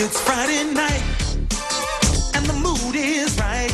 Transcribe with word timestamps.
It's 0.00 0.20
Friday 0.20 0.62
night, 0.72 1.02
and 2.32 2.46
the 2.46 2.52
mood 2.62 2.94
is 2.94 3.36
right. 3.36 3.68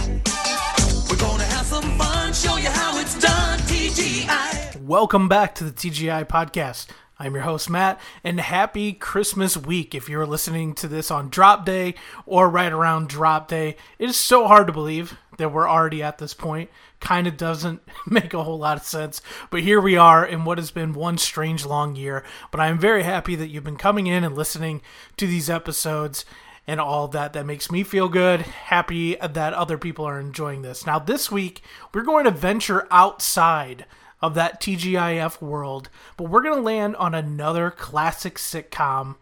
We're 1.11 1.19
gonna 1.19 1.45
have 1.45 1.67
some 1.67 1.99
fun, 1.99 2.33
show 2.33 2.57
you 2.57 2.71
how 2.71 2.99
it's 2.99 3.21
done. 3.21 3.59
TGI. 3.59 4.81
Welcome 4.81 5.29
back 5.29 5.55
to 5.57 5.65
the 5.65 5.71
TGI 5.71 6.27
podcast. 6.27 6.87
I'm 7.19 7.35
your 7.35 7.43
host, 7.43 7.69
Matt, 7.69 8.01
and 8.25 8.41
happy 8.41 8.95
Christmas 8.95 9.55
week 9.55 9.95
if 9.95 10.09
you're 10.09 10.25
listening 10.25 10.75
to 10.77 10.89
this 10.89 11.11
on 11.11 11.29
drop 11.29 11.67
day 11.67 11.95
or 12.25 12.49
right 12.49 12.73
around 12.73 13.11
drop 13.11 13.49
day. 13.49 13.77
It 13.99 14.09
is 14.09 14.17
so 14.17 14.49
hard 14.49 14.67
to 14.69 14.73
believe 14.73 15.19
that 15.37 15.53
we're 15.53 15.69
already 15.69 16.03
at 16.03 16.17
this 16.17 16.33
point. 16.33 16.71
Kind 17.05 17.27
of 17.27 17.37
doesn't 17.37 17.83
make 18.07 18.33
a 18.33 18.43
whole 18.43 18.59
lot 18.59 18.79
of 18.79 18.85
sense, 18.85 19.21
but 19.51 19.61
here 19.61 19.79
we 19.79 19.95
are 19.95 20.25
in 20.25 20.47
what 20.47 20.57
has 20.57 20.71
been 20.71 20.95
one 20.95 21.19
strange 21.19 21.67
long 21.67 21.95
year. 21.95 22.25
But 22.51 22.61
I'm 22.61 22.79
very 22.79 23.03
happy 23.03 23.37
that 23.37 23.49
you've 23.49 23.63
been 23.63 23.77
coming 23.77 24.07
in 24.07 24.25
and 24.25 24.35
listening 24.35 24.81
to 25.19 25.27
these 25.27 25.51
episodes 25.51 26.25
and 26.67 26.81
all 26.81 27.07
that. 27.09 27.35
That 27.35 27.45
makes 27.45 27.71
me 27.71 27.83
feel 27.83 28.09
good. 28.09 28.41
Happy 28.41 29.17
that 29.17 29.53
other 29.53 29.77
people 29.77 30.07
are 30.07 30.19
enjoying 30.19 30.63
this. 30.63 30.87
Now, 30.87 30.99
this 30.99 31.31
week, 31.31 31.61
we're 31.93 32.05
going 32.05 32.25
to 32.25 32.31
venture 32.31 32.89
outside 32.91 33.85
of 34.23 34.33
that 34.35 34.63
TGIF 34.63 35.43
world, 35.43 35.91
but 36.17 36.31
we're 36.31 36.43
going 36.43 36.57
to 36.57 36.63
land 36.63 36.97
on 36.97 37.15
another 37.15 37.71
classic 37.71 38.37
sitcom 38.37 39.17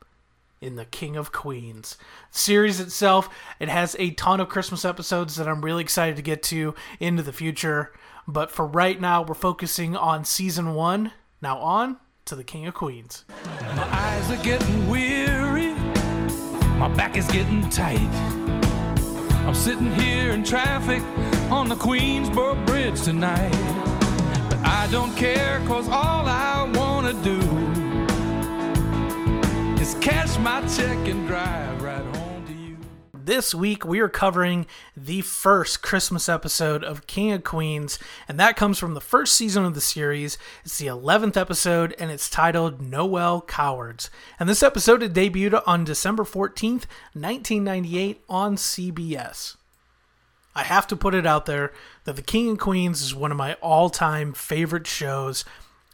in 0.63 0.77
The 0.77 0.85
King 0.85 1.17
of 1.17 1.33
Queens. 1.33 1.99
The 2.33 2.39
series 2.39 2.81
itself, 2.81 3.29
it 3.59 3.69
has 3.69 3.97
a 3.99 4.11
ton 4.13 4.41
of 4.41 4.49
Christmas 4.49 4.85
episodes 4.85 5.37
that 5.37 5.49
I'm 5.49 5.65
really 5.65 5.83
excited 5.83 6.17
to 6.17 6.23
get 6.23 6.43
to 6.45 6.75
into 7.01 7.23
the 7.23 7.33
future, 7.33 7.93
but 8.27 8.51
for 8.51 8.67
right 8.67 9.01
now, 9.01 9.23
we're 9.23 9.35
focusing 9.35 9.97
on 9.97 10.25
season 10.25 10.75
1. 10.75 11.13
Now 11.41 11.59
on 11.59 11.97
to 12.27 12.37
The 12.37 12.45
King 12.45 12.67
of 12.67 12.75
Queens. 12.75 13.25
My 13.77 13.89
eyes 13.91 14.31
are 14.31 14.43
getting 14.45 14.89
weary. 14.89 15.73
My 16.79 16.89
back 16.95 17.17
is 17.17 17.27
getting 17.31 17.69
tight. 17.69 17.99
I'm 19.45 19.55
sitting 19.55 19.93
here 19.95 20.31
in 20.31 20.45
traffic 20.45 21.03
on 21.51 21.69
the 21.69 21.75
Queensboro 21.75 22.65
Bridge 22.65 23.03
tonight. 23.03 23.51
But 24.49 24.59
I 24.61 24.89
don't 24.93 25.15
care, 25.17 25.61
cause 25.67 25.89
all 25.89 26.27
I 26.27 26.71
wanna 26.75 27.15
do 27.25 27.82
is 29.93 30.05
cash 30.05 30.39
my 30.39 30.61
check 30.69 31.09
and 31.09 31.27
drive 31.27 31.83
right 31.83 32.05
home 32.17 32.47
to 32.47 32.53
you. 32.53 32.77
This 33.15 33.55
week, 33.55 33.85
we 33.85 34.01
are 34.01 34.09
covering 34.09 34.67
the 34.97 35.21
first 35.21 35.83
Christmas 35.83 36.29
episode 36.29 36.85
of 36.85 37.07
King 37.07 37.33
of 37.33 37.45
Queens, 37.45 37.99
and 38.29 38.39
that 38.39 38.57
comes 38.57 38.79
from 38.79 38.95
the 38.95 39.01
first 39.01 39.35
season 39.35 39.65
of 39.65 39.75
the 39.75 39.81
series. 39.81 40.39
It's 40.65 40.79
the 40.79 40.87
11th 40.87 41.37
episode, 41.37 41.95
and 41.99 42.11
it's 42.11 42.31
titled 42.31 42.81
Noel 42.81 43.43
Cowards. 43.43 44.11
And 44.39 44.49
this 44.49 44.63
episode 44.63 45.03
debuted 45.03 45.63
on 45.67 45.85
December 45.85 46.25
14th, 46.25 46.87
1998, 47.15 48.23
on 48.29 48.57
CBS. 48.57 49.57
I 50.55 50.65
have 50.65 50.87
to 50.89 50.97
put 50.97 51.15
it 51.15 51.27
out 51.27 51.47
there 51.47 51.73
that 52.05 52.17
The 52.17 52.23
King 52.23 52.51
and 52.51 52.59
Queens 52.59 53.03
is 53.03 53.15
one 53.15 53.31
of 53.31 53.39
my 53.39 53.55
all 53.55 53.91
time 53.91 54.33
favorite 54.33 54.87
shows. 54.87 55.45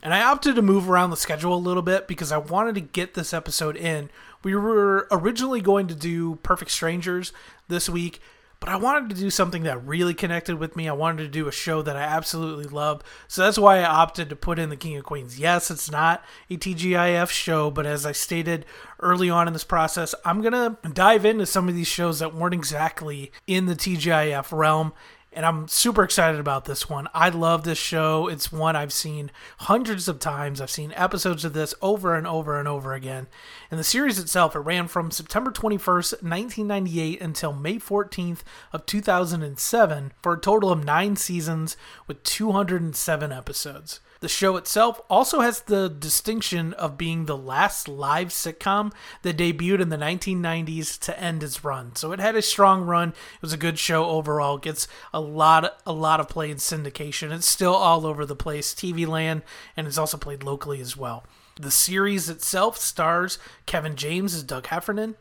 And 0.03 0.15
I 0.15 0.23
opted 0.23 0.55
to 0.57 0.63
move 0.63 0.89
around 0.89 1.11
the 1.11 1.17
schedule 1.17 1.55
a 1.55 1.57
little 1.57 1.83
bit 1.83 2.07
because 2.07 2.31
I 2.31 2.39
wanted 2.39 2.77
to 2.77 2.81
get 2.81 3.15
this 3.15 3.35
episode 3.35 3.77
in. 3.77 4.11
We 4.45 4.55
were 4.55 5.09
originally 5.11 5.61
going 5.61 5.89
to 5.89 5.95
do 5.95 6.37
Perfect 6.37 6.71
Strangers 6.71 7.33
this 7.67 7.89
week, 7.89 8.21
but 8.61 8.69
I 8.69 8.77
wanted 8.77 9.11
to 9.11 9.21
do 9.21 9.29
something 9.29 9.65
that 9.65 9.85
really 9.85 10.15
connected 10.15 10.57
with 10.57 10.77
me. 10.77 10.89
I 10.89 10.93
wanted 10.93 11.25
to 11.25 11.29
do 11.29 11.49
a 11.49 11.53
show 11.53 11.83
that 11.83 11.97
I 11.97 12.03
absolutely 12.03 12.67
love. 12.67 13.03
So 13.27 13.43
that's 13.43 13.59
why 13.59 13.79
I 13.79 13.85
opted 13.85 14.29
to 14.29 14.37
put 14.37 14.61
in 14.61 14.69
The 14.69 14.77
King 14.77 14.97
of 14.97 15.05
Queens. 15.05 15.41
Yes, 15.41 15.69
it's 15.69 15.91
not 15.91 16.25
a 16.49 16.57
TGIF 16.57 17.31
show, 17.31 17.71
but 17.71 17.85
as 17.85 18.07
I 18.07 18.13
stated 18.13 18.67
early 19.01 19.29
on 19.29 19.49
in 19.49 19.53
this 19.53 19.65
process, 19.65 20.15
I'm 20.25 20.43
going 20.43 20.53
to 20.53 20.77
dive 20.91 21.25
into 21.25 21.47
some 21.47 21.69
of 21.69 21.75
these 21.75 21.89
shows 21.89 22.21
that 22.21 22.35
weren't 22.35 22.55
exactly 22.55 23.33
in 23.49 23.67
the 23.67 23.75
TGIF 23.75 24.57
realm 24.57 24.93
and 25.39 25.47
I'm 25.47 25.69
super 25.69 26.03
excited 26.03 26.41
about 26.41 26.65
this 26.65 26.91
one. 26.91 27.07
I 27.15 27.29
love 27.29 27.63
this 27.63 27.79
show. 27.79 28.27
It's 28.27 28.51
one 28.51 28.75
I've 28.75 28.93
seen 28.93 29.31
hundreds 29.59 30.09
of 30.09 30.19
times. 30.19 30.61
I've 30.61 30.69
seen 30.69 30.93
episodes 30.97 31.45
of 31.45 31.53
this 31.53 31.77
over 31.81 32.17
and 32.17 32.27
over 32.27 32.59
and 32.59 32.67
over 32.67 32.93
again. 32.93 33.29
And 33.71 33.79
the 33.79 33.85
series 33.85 34.19
itself, 34.19 34.57
it 34.57 34.59
ran 34.59 34.89
from 34.89 35.13
September 35.13 35.53
21st, 35.53 36.25
1998 36.25 37.21
until 37.21 37.53
May 37.53 37.77
14th 37.77 38.41
of 38.73 38.85
2007 38.85 40.13
for 40.21 40.33
a 40.33 40.41
total 40.41 40.73
of 40.73 40.85
9 40.85 41.15
seasons 41.15 41.77
with 42.09 42.25
207 42.25 43.31
episodes. 43.31 44.01
The 44.21 44.29
show 44.29 44.57
itself 44.57 45.01
also 45.09 45.41
has 45.41 45.61
the 45.61 45.89
distinction 45.89 46.73
of 46.75 46.99
being 46.99 47.27
the 47.27 47.37
last 47.37 47.87
live 47.87 48.29
sitcom 48.29 48.93
that 49.23 49.37
debuted 49.37 49.81
in 49.81 49.91
the 49.91 49.97
1990s 49.97 50.99
to 51.01 51.21
end 51.21 51.43
its 51.43 51.63
run. 51.63 51.95
So 51.95 52.13
it 52.13 52.19
had 52.19 52.35
a 52.35 52.43
strong 52.43 52.83
run. 52.83 53.11
It 53.11 53.43
was 53.43 53.53
a 53.53 53.59
good 53.59 53.79
show 53.79 54.07
overall. 54.07 54.57
It 54.57 54.63
gets 54.63 54.89
a 55.13 55.21
lot 55.21 55.81
a 55.87 55.93
lot 55.93 56.21
of 56.21 56.29
play 56.29 56.51
in 56.51 56.57
syndication. 56.57 57.31
It's 57.31 57.49
still 57.49 57.75
all 57.75 58.07
over 58.07 58.27
the 58.27 58.35
place, 58.35 58.75
TV 58.75 59.07
land, 59.07 59.43
and 59.77 59.87
it's 59.87 59.99
also 59.99 60.17
played 60.17 60.43
locally 60.43 60.81
as 60.81 60.97
well. 60.97 61.25
The 61.61 61.71
series 61.71 62.29
itself 62.29 62.79
stars 62.79 63.39
Kevin 63.67 63.97
James 63.97 64.35
as 64.35 64.43
Doug 64.43 64.67
Heffernan, 64.67 65.17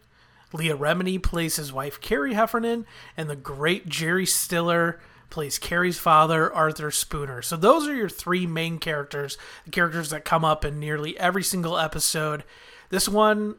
Leah 0.54 0.78
Remini 0.78 1.22
plays 1.22 1.58
his 1.58 1.74
wife 1.74 2.00
Carrie 2.00 2.34
Heffernan, 2.34 2.86
and 3.16 3.30
the 3.30 3.36
great 3.36 3.88
Jerry 3.88 4.26
Stiller 4.26 5.00
plays 5.30 5.60
Carrie's 5.60 6.00
father, 6.00 6.54
Arthur 6.54 6.92
Spooner. 6.92 7.42
So 7.42 7.58
those 7.58 7.88
are 7.88 7.96
your 7.96 8.10
three 8.10 8.48
main 8.48 8.80
characters, 8.80 9.38
the 9.66 9.72
characters 9.72 10.10
that 10.10 10.26
come 10.26 10.46
up 10.46 10.64
in 10.64 10.80
nearly 10.80 11.18
every 11.20 11.44
single 11.44 11.78
episode. 11.78 12.44
This 12.90 13.10
one, 13.10 13.56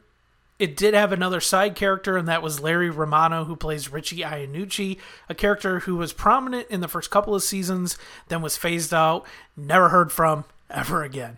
it 0.57 0.75
did 0.75 0.93
have 0.93 1.11
another 1.11 1.39
side 1.39 1.75
character, 1.75 2.17
and 2.17 2.27
that 2.27 2.43
was 2.43 2.59
Larry 2.59 2.89
Romano, 2.89 3.45
who 3.45 3.55
plays 3.55 3.91
Richie 3.91 4.17
Iannucci, 4.17 4.97
a 5.29 5.35
character 5.35 5.79
who 5.81 5.95
was 5.95 6.11
prominent 6.11 6.67
in 6.69 6.81
the 6.81 6.87
first 6.87 7.11
couple 7.11 7.33
of 7.33 7.43
seasons, 7.43 7.97
then 8.27 8.41
was 8.41 8.57
phased 8.57 8.93
out, 8.93 9.25
never 9.55 9.89
heard 9.89 10.11
from 10.11 10.43
ever 10.69 11.03
again. 11.03 11.37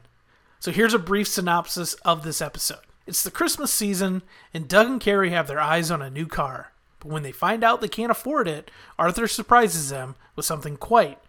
So 0.59 0.71
here's 0.71 0.93
a 0.93 0.99
brief 0.99 1.27
synopsis 1.27 1.93
of 2.05 2.23
this 2.23 2.41
episode. 2.41 2.79
It's 3.05 3.23
the 3.23 3.31
Christmas 3.31 3.71
season, 3.73 4.21
and 4.53 4.67
Doug 4.67 4.87
and 4.87 5.01
Carrie 5.01 5.31
have 5.31 5.47
their 5.47 5.59
eyes 5.59 5.91
on 5.91 6.01
a 6.01 6.09
new 6.09 6.27
car. 6.27 6.70
But 7.01 7.11
when 7.11 7.23
they 7.23 7.33
find 7.33 7.63
out 7.63 7.81
they 7.81 7.89
can't 7.89 8.11
afford 8.11 8.47
it, 8.47 8.71
Arthur 8.97 9.27
surprises 9.27 9.89
them 9.89 10.15
with 10.37 10.45
something 10.45 10.77
quite 10.77 11.19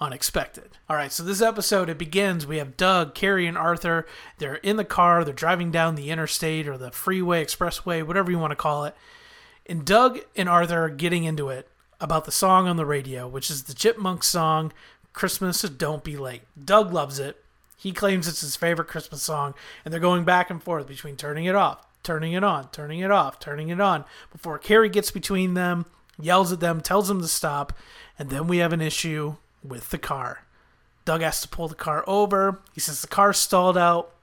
unexpected. 0.00 0.70
All 0.88 0.96
right, 0.96 1.12
so 1.12 1.22
this 1.22 1.42
episode 1.42 1.88
it 1.88 1.98
begins. 1.98 2.46
We 2.46 2.58
have 2.58 2.76
Doug, 2.76 3.14
Carrie, 3.14 3.46
and 3.46 3.58
Arthur. 3.58 4.06
They're 4.38 4.54
in 4.56 4.76
the 4.76 4.84
car. 4.84 5.24
They're 5.24 5.34
driving 5.34 5.70
down 5.70 5.94
the 5.94 6.10
interstate 6.10 6.66
or 6.66 6.78
the 6.78 6.90
freeway, 6.90 7.44
expressway, 7.44 8.06
whatever 8.06 8.30
you 8.30 8.38
want 8.38 8.52
to 8.52 8.56
call 8.56 8.84
it. 8.84 8.96
And 9.66 9.84
Doug 9.84 10.20
and 10.34 10.48
Arthur 10.48 10.84
are 10.84 10.88
getting 10.88 11.24
into 11.24 11.48
it 11.50 11.68
about 12.00 12.24
the 12.24 12.32
song 12.32 12.68
on 12.68 12.76
the 12.76 12.86
radio, 12.86 13.26
which 13.26 13.50
is 13.50 13.64
the 13.64 13.74
Chipmunk 13.74 14.22
song, 14.22 14.72
"Christmas 15.12 15.60
Don't 15.62 16.04
Be 16.04 16.16
Late." 16.16 16.42
Doug 16.64 16.92
loves 16.92 17.18
it. 17.18 17.44
He 17.76 17.92
claims 17.92 18.28
it's 18.28 18.40
his 18.40 18.54
favorite 18.54 18.86
Christmas 18.86 19.22
song, 19.22 19.54
and 19.84 19.92
they're 19.92 20.00
going 20.00 20.24
back 20.24 20.48
and 20.48 20.62
forth 20.62 20.86
between 20.86 21.16
turning 21.16 21.44
it 21.44 21.56
off, 21.56 21.87
turning 22.02 22.32
it 22.32 22.44
on, 22.44 22.70
turning 22.70 23.00
it 23.00 23.10
off, 23.10 23.38
turning 23.38 23.68
it 23.68 23.80
on, 23.80 24.04
before 24.30 24.58
Carrie 24.58 24.88
gets 24.88 25.10
between 25.10 25.54
them, 25.54 25.86
yells 26.20 26.52
at 26.52 26.60
them, 26.60 26.80
tells 26.80 27.08
them 27.08 27.20
to 27.20 27.28
stop, 27.28 27.72
and 28.18 28.30
then 28.30 28.46
we 28.46 28.58
have 28.58 28.72
an 28.72 28.80
issue 28.80 29.36
with 29.62 29.90
the 29.90 29.98
car. 29.98 30.44
Doug 31.04 31.22
has 31.22 31.40
to 31.40 31.48
pull 31.48 31.68
the 31.68 31.74
car 31.74 32.04
over. 32.06 32.60
He 32.74 32.80
says 32.80 33.00
the 33.00 33.06
car's 33.06 33.38
stalled 33.38 33.78
out. 33.78 34.14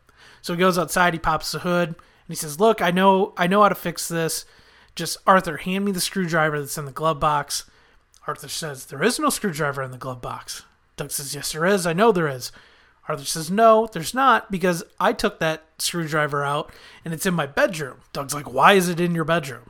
So 0.42 0.54
he 0.54 0.60
goes 0.60 0.78
outside, 0.78 1.14
he 1.14 1.20
pops 1.20 1.52
the 1.52 1.60
hood, 1.60 1.90
and 1.90 1.98
he 2.28 2.36
says, 2.36 2.60
Look, 2.60 2.80
I 2.80 2.92
know 2.92 3.34
I 3.38 3.48
know 3.48 3.64
how 3.64 3.70
to 3.70 3.76
fix 3.76 4.08
this. 4.08 4.46
Just 4.94 5.18
Arthur, 5.26 5.58
hand 5.58 5.84
me 5.84 5.92
the 5.92 6.00
screwdriver 6.00 6.60
that's 6.60 6.78
in 6.78 6.86
the 6.86 6.92
glove 6.92 7.20
box. 7.20 7.66
Arthur 8.28 8.48
says, 8.48 8.86
There 8.86 9.04
is 9.04 9.20
no 9.20 9.30
screwdriver 9.30 9.82
in 9.82 9.90
the 9.90 9.98
glove 9.98 10.22
box. 10.22 10.64
Doug 10.98 11.10
says, 11.10 11.34
Yes, 11.34 11.52
there 11.52 11.66
is. 11.66 11.88
I 11.88 11.94
know 11.94 12.12
there 12.12 12.28
is. 12.28 12.52
Arthur 13.08 13.26
says, 13.26 13.52
No, 13.52 13.88
there's 13.92 14.14
not, 14.14 14.52
because 14.52 14.84
I 15.00 15.14
took 15.14 15.40
that 15.40 15.64
screwdriver 15.78 16.44
out 16.44 16.72
and 17.04 17.14
it's 17.14 17.26
in 17.26 17.34
my 17.34 17.46
bedroom. 17.46 18.02
Doug's 18.14 18.34
like, 18.34 18.52
Why 18.52 18.74
is 18.74 18.90
it 18.90 19.00
in 19.00 19.16
your 19.16 19.26
bedroom? 19.26 19.70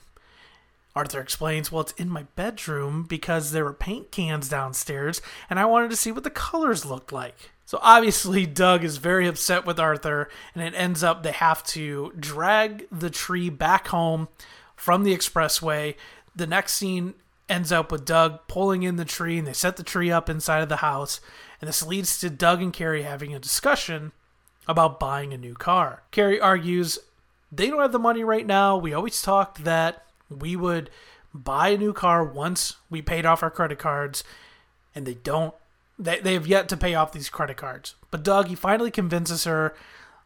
Arthur 0.96 1.20
explains, 1.20 1.72
Well, 1.72 1.82
it's 1.82 1.92
in 1.94 2.10
my 2.10 2.24
bedroom 2.36 3.04
because 3.04 3.52
there 3.52 3.66
were 3.66 3.74
paint 3.74 4.12
cans 4.12 4.48
downstairs 4.48 5.22
and 5.50 5.60
I 5.60 5.66
wanted 5.66 5.90
to 5.92 5.98
see 5.98 6.12
what 6.12 6.24
the 6.24 6.30
colors 6.30 6.86
looked 6.86 7.12
like. 7.12 7.52
So 7.66 7.80
obviously, 7.82 8.46
Doug 8.46 8.84
is 8.84 8.98
very 8.98 9.28
upset 9.28 9.66
with 9.66 9.80
Arthur, 9.80 10.30
and 10.54 10.64
it 10.64 10.78
ends 10.78 11.04
up 11.04 11.24
they 11.24 11.32
have 11.32 11.64
to 11.68 12.14
drag 12.18 12.88
the 12.92 13.10
tree 13.10 13.50
back 13.50 13.88
home 13.88 14.28
from 14.76 15.04
the 15.04 15.16
expressway. 15.16 15.96
The 16.36 16.46
next 16.46 16.74
scene 16.74 17.16
ends 17.50 17.72
up 17.72 17.92
with 17.92 18.06
Doug 18.06 18.48
pulling 18.48 18.84
in 18.84 18.98
the 18.98 19.06
tree, 19.06 19.40
and 19.40 19.48
they 19.48 19.54
set 19.54 19.78
the 19.78 19.84
tree 19.84 20.12
up 20.12 20.30
inside 20.30 20.62
of 20.62 20.70
the 20.70 20.78
house. 20.78 21.20
And 21.66 21.70
this 21.72 21.84
leads 21.84 22.20
to 22.20 22.30
Doug 22.30 22.62
and 22.62 22.72
Carrie 22.72 23.02
having 23.02 23.34
a 23.34 23.40
discussion 23.40 24.12
about 24.68 25.00
buying 25.00 25.34
a 25.34 25.38
new 25.38 25.56
car. 25.56 26.04
Carrie 26.12 26.40
argues 26.40 27.00
they 27.52 27.72
don't 27.72 27.82
have 27.82 27.92
the 27.92 27.98
money 27.98 28.24
right 28.24 28.46
now. 28.46 28.78
We 28.78 28.94
always 28.94 29.20
talked 29.20 29.64
that 29.64 30.06
we 30.30 30.56
would 30.56 30.92
buy 31.34 31.70
a 31.70 31.78
new 31.80 31.92
car 31.92 32.24
once 32.24 32.76
we 32.88 33.02
paid 33.02 33.26
off 33.26 33.42
our 33.42 33.50
credit 33.50 33.80
cards, 33.80 34.24
and 34.94 35.08
they 35.08 35.16
don't. 35.16 35.56
They, 35.98 36.20
they 36.20 36.36
have 36.36 36.46
yet 36.46 36.70
to 36.70 36.78
pay 36.78 36.94
off 36.94 37.12
these 37.12 37.30
credit 37.30 37.58
cards. 37.58 37.96
But 38.12 38.22
Doug, 38.22 38.50
he 38.50 38.54
finally 38.54 38.92
convinces 38.92 39.46
her 39.46 39.74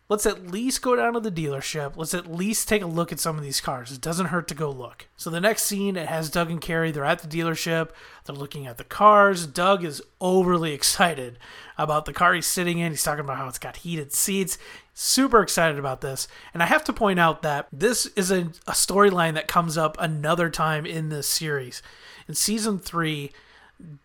let's 0.09 0.25
at 0.25 0.47
least 0.47 0.81
go 0.81 0.95
down 0.95 1.13
to 1.13 1.19
the 1.19 1.31
dealership. 1.31 1.95
Let's 1.95 2.15
at 2.15 2.31
least 2.31 2.67
take 2.67 2.81
a 2.81 2.88
look 2.88 3.11
at 3.11 3.19
some 3.19 3.38
of 3.38 3.44
these 3.44 3.61
cars. 3.61 3.91
It 3.91 4.01
doesn't 4.01 4.27
hurt 4.27 4.47
to 4.47 4.56
go 4.56 4.71
look. 4.71 5.07
So 5.15 5.29
the 5.29 5.39
next 5.39 5.63
scene, 5.65 5.95
it 5.95 6.07
has 6.07 6.31
Doug 6.31 6.50
and 6.50 6.59
Carrie. 6.59 6.91
They're 6.91 7.06
at 7.06 7.19
the 7.19 7.27
dealership. 7.27 7.91
They're 8.25 8.35
looking 8.35 8.65
at 8.65 8.77
the 8.77 8.83
cars. 8.83 9.45
Doug 9.45 9.85
is 9.85 10.01
overly 10.19 10.73
excited 10.73 11.38
about 11.77 12.06
the 12.06 12.13
car 12.13 12.33
he's 12.33 12.47
sitting 12.47 12.79
in. 12.79 12.91
He's 12.91 13.03
talking 13.03 13.23
about 13.23 13.38
how 13.38 13.47
it's 13.47 13.59
got 13.59 13.77
heated 13.77 14.11
seats. 14.11 14.57
Super 14.95 15.41
excited 15.41 15.77
about 15.77 16.01
this. 16.01 16.27
And 16.53 16.63
I 16.63 16.65
have 16.65 16.83
to 16.85 16.94
point 16.94 17.19
out 17.19 17.44
that 17.44 17.67
this 17.71 18.07
is 18.07 18.31
a, 18.31 18.41
a 18.67 18.73
storyline 18.73 19.35
that 19.35 19.47
comes 19.47 19.77
up 19.77 19.95
another 20.00 20.50
time 20.50 20.88
in 20.88 21.09
this 21.09 21.27
series. 21.27 21.83
In 22.27 22.33
season 22.33 22.79
three, 22.79 23.31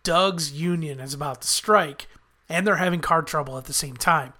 Doug's 0.03 0.53
union 0.53 0.99
is 0.99 1.13
about 1.13 1.41
to 1.41 1.47
strike, 1.47 2.07
and 2.47 2.65
they're 2.65 2.77
having 2.77 3.01
car 3.01 3.23
trouble 3.23 3.57
at 3.57 3.65
the 3.65 3.73
same 3.73 3.97
time 3.97 4.33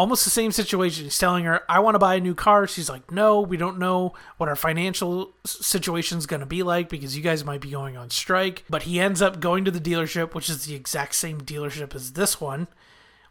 almost 0.00 0.24
the 0.24 0.30
same 0.30 0.50
situation. 0.50 1.04
He's 1.04 1.18
telling 1.18 1.44
her, 1.44 1.60
I 1.68 1.78
want 1.80 1.94
to 1.94 1.98
buy 1.98 2.14
a 2.14 2.20
new 2.20 2.34
car. 2.34 2.66
She's 2.66 2.88
like, 2.88 3.12
No, 3.12 3.42
we 3.42 3.58
don't 3.58 3.78
know 3.78 4.14
what 4.38 4.48
our 4.48 4.56
financial 4.56 5.34
situation 5.44 6.16
is 6.16 6.26
going 6.26 6.40
to 6.40 6.46
be 6.46 6.62
like 6.62 6.88
because 6.88 7.14
you 7.14 7.22
guys 7.22 7.44
might 7.44 7.60
be 7.60 7.70
going 7.70 7.98
on 7.98 8.08
strike. 8.08 8.64
But 8.70 8.84
he 8.84 8.98
ends 8.98 9.20
up 9.20 9.40
going 9.40 9.66
to 9.66 9.70
the 9.70 9.78
dealership, 9.78 10.34
which 10.34 10.48
is 10.48 10.64
the 10.64 10.74
exact 10.74 11.14
same 11.16 11.42
dealership 11.42 11.94
as 11.94 12.12
this 12.12 12.40
one, 12.40 12.66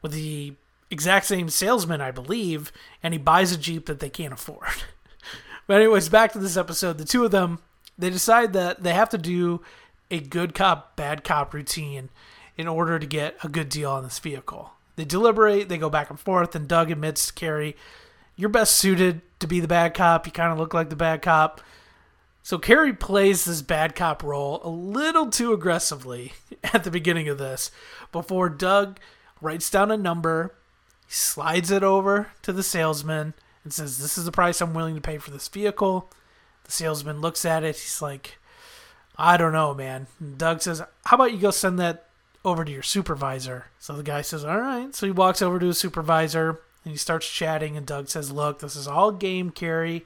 with 0.04 0.12
the 0.12 0.54
exact 0.92 1.26
same 1.26 1.50
salesman, 1.50 2.02
I 2.02 2.12
believe, 2.12 2.72
and 3.02 3.16
he 3.16 3.18
buys 3.18 3.52
a 3.52 3.58
Jeep 3.58 3.88
that 3.88 4.00
they 4.00 4.10
can't 4.10 4.34
afford. 4.34 4.68
but, 5.68 5.82
anyways, 5.82 6.10
back 6.10 6.34
to 6.34 6.40
this 6.40 6.56
episode. 6.56 7.00
The 7.00 7.06
two 7.06 7.26
of 7.26 7.32
them, 7.32 7.60
they 7.98 8.12
decide 8.12 8.54
that 8.54 8.84
they 8.84 8.94
have 8.94 9.10
to 9.10 9.18
do 9.18 9.62
a 10.12 10.20
good 10.20 10.54
cop, 10.54 10.96
bad 10.96 11.24
cop 11.24 11.52
routine 11.52 12.10
in 12.58 12.68
order 12.68 13.00
to 13.00 13.08
get 13.08 13.38
a 13.44 13.50
good 13.50 13.70
deal 13.70 13.90
on 13.90 14.04
this 14.04 14.20
vehicle. 14.20 14.74
They 15.00 15.06
deliberate, 15.06 15.70
they 15.70 15.78
go 15.78 15.90
back 15.90 16.10
and 16.10 16.20
forth, 16.20 16.56
and 16.56 16.68
Doug 16.68 16.92
admits 16.92 17.28
to 17.28 17.34
Carrie, 17.34 17.78
You're 18.36 18.50
best 18.50 18.76
suited 18.76 19.22
to 19.40 19.48
be 19.48 19.62
the 19.62 19.68
bad 19.68 19.94
cop. 19.94 20.26
You 20.26 20.34
kind 20.34 20.52
of 20.52 20.60
look 20.60 20.74
like 20.74 20.90
the 20.90 20.98
bad 20.98 21.22
cop. 21.22 21.62
So 22.44 22.58
Carrie 22.58 22.92
plays 22.92 23.46
this 23.46 23.62
bad 23.62 23.96
cop 23.96 24.24
role 24.24 24.60
a 24.62 24.68
little 24.68 25.30
too 25.30 25.54
aggressively 25.54 26.34
at 26.74 26.84
the 26.84 26.92
beginning 26.92 27.30
of 27.30 27.38
this 27.38 27.72
before 28.12 28.50
Doug 28.50 29.00
writes 29.40 29.70
down 29.70 29.90
a 29.90 29.96
number, 29.96 30.54
he 31.08 31.14
slides 31.14 31.72
it 31.72 31.82
over 31.82 32.32
to 32.42 32.52
the 32.52 32.62
salesman, 32.62 33.36
and 33.64 33.72
says, 33.72 34.00
This 34.00 34.18
is 34.18 34.26
the 34.26 34.34
price 34.34 34.60
I'm 34.60 34.74
willing 34.74 34.96
to 34.96 35.02
pay 35.02 35.18
for 35.18 35.32
this 35.32 35.48
vehicle. 35.48 36.12
The 36.66 36.74
salesman 36.74 37.22
looks 37.22 37.46
at 37.46 37.64
it. 37.64 37.78
He's 37.78 38.02
like, 38.02 38.38
I 39.18 39.38
don't 39.38 39.54
know, 39.54 39.74
man. 39.74 40.08
And 40.20 40.38
Doug 40.38 40.62
says, 40.62 40.82
How 41.06 41.16
about 41.16 41.32
you 41.32 41.40
go 41.40 41.52
send 41.52 41.80
that 41.80 42.09
over 42.46 42.64
to 42.64 42.72
your 42.72 42.84
supervisor. 42.84 43.66
So 43.80 43.96
the 43.96 44.04
guy 44.04 44.22
says, 44.22 44.46
All 44.46 44.60
right. 44.60 44.94
So 44.96 45.06
he 45.06 45.12
walks 45.12 45.42
over 45.42 45.60
to 45.60 45.68
his 45.68 45.78
supervisor 45.78 46.62
and 46.84 46.92
he 46.92 46.98
starts 46.98 47.30
chatting. 47.30 47.76
And 47.78 47.86
Doug 47.86 48.10
says, 48.10 48.32
Look, 48.32 48.60
this 48.60 48.76
is 48.76 48.88
all 48.88 49.12
game, 49.12 49.50
Carrie. 49.50 50.06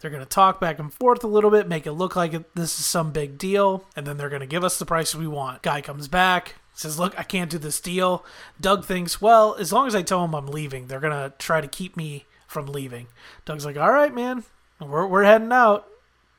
They're 0.00 0.10
going 0.10 0.22
to 0.22 0.28
talk 0.28 0.60
back 0.60 0.78
and 0.78 0.92
forth 0.92 1.24
a 1.24 1.28
little 1.28 1.50
bit, 1.50 1.66
make 1.66 1.86
it 1.86 1.92
look 1.92 2.14
like 2.14 2.32
this 2.54 2.78
is 2.78 2.84
some 2.84 3.10
big 3.10 3.38
deal, 3.38 3.86
and 3.96 4.06
then 4.06 4.18
they're 4.18 4.28
going 4.28 4.40
to 4.40 4.46
give 4.46 4.62
us 4.62 4.78
the 4.78 4.84
price 4.84 5.14
we 5.14 5.26
want. 5.26 5.62
Guy 5.62 5.80
comes 5.80 6.08
back, 6.08 6.56
says, 6.74 6.98
Look, 6.98 7.18
I 7.18 7.22
can't 7.22 7.50
do 7.50 7.56
this 7.56 7.80
deal. 7.80 8.22
Doug 8.60 8.84
thinks, 8.84 9.22
Well, 9.22 9.56
as 9.58 9.72
long 9.72 9.86
as 9.86 9.94
I 9.94 10.02
tell 10.02 10.20
them 10.20 10.34
I'm 10.34 10.48
leaving, 10.48 10.88
they're 10.88 11.00
going 11.00 11.12
to 11.12 11.32
try 11.38 11.62
to 11.62 11.68
keep 11.68 11.96
me 11.96 12.26
from 12.46 12.66
leaving. 12.66 13.06
Doug's 13.46 13.64
like, 13.64 13.78
All 13.78 13.92
right, 13.92 14.14
man, 14.14 14.44
we're, 14.78 15.06
we're 15.06 15.24
heading 15.24 15.52
out. 15.52 15.88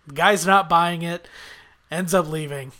The 0.05 0.13
guy's 0.13 0.45
not 0.45 0.69
buying 0.69 1.01
it, 1.01 1.27
ends 1.89 2.13
up 2.13 2.29
leaving. 2.29 2.71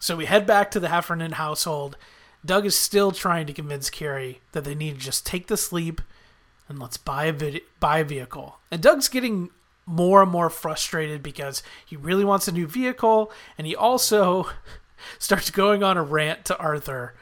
So 0.00 0.16
we 0.16 0.24
head 0.24 0.46
back 0.46 0.70
to 0.70 0.80
the 0.80 0.88
Heffernan 0.88 1.32
household. 1.32 1.98
Doug 2.44 2.64
is 2.64 2.74
still 2.74 3.12
trying 3.12 3.46
to 3.46 3.52
convince 3.52 3.90
Carrie 3.90 4.40
that 4.52 4.64
they 4.64 4.74
need 4.74 4.94
to 4.94 5.04
just 5.04 5.26
take 5.26 5.46
the 5.46 5.58
sleep 5.58 6.00
and 6.68 6.78
let's 6.78 6.96
buy 6.96 7.26
a 7.26 7.32
vid- 7.32 7.62
buy 7.80 7.98
a 7.98 8.04
vehicle. 8.04 8.58
And 8.70 8.82
Doug's 8.82 9.08
getting 9.08 9.50
more 9.84 10.22
and 10.22 10.30
more 10.30 10.48
frustrated 10.48 11.22
because 11.22 11.62
he 11.84 11.96
really 11.96 12.24
wants 12.24 12.48
a 12.48 12.52
new 12.52 12.66
vehicle 12.66 13.30
and 13.58 13.66
he 13.66 13.76
also 13.76 14.48
starts 15.18 15.50
going 15.50 15.82
on 15.82 15.98
a 15.98 16.02
rant 16.02 16.46
to 16.46 16.56
Arthur 16.58 17.14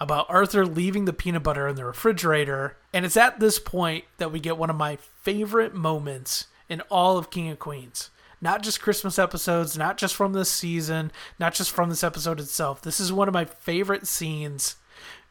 about 0.00 0.26
Arthur 0.30 0.64
leaving 0.64 1.04
the 1.04 1.12
peanut 1.12 1.42
butter 1.42 1.68
in 1.68 1.76
the 1.76 1.84
refrigerator. 1.84 2.78
And 2.94 3.04
it's 3.04 3.16
at 3.16 3.40
this 3.40 3.58
point 3.58 4.04
that 4.16 4.32
we 4.32 4.40
get 4.40 4.56
one 4.56 4.70
of 4.70 4.76
my 4.76 4.96
favorite 4.96 5.74
moments 5.74 6.46
in 6.68 6.80
all 6.90 7.18
of 7.18 7.30
King 7.30 7.50
of 7.50 7.58
Queens 7.58 8.08
not 8.42 8.62
just 8.62 8.82
Christmas 8.82 9.18
episodes, 9.20 9.78
not 9.78 9.96
just 9.96 10.16
from 10.16 10.32
this 10.32 10.50
season, 10.50 11.12
not 11.38 11.54
just 11.54 11.70
from 11.70 11.88
this 11.88 12.02
episode 12.02 12.40
itself. 12.40 12.82
This 12.82 12.98
is 12.98 13.12
one 13.12 13.28
of 13.28 13.34
my 13.34 13.44
favorite 13.44 14.06
scenes 14.06 14.76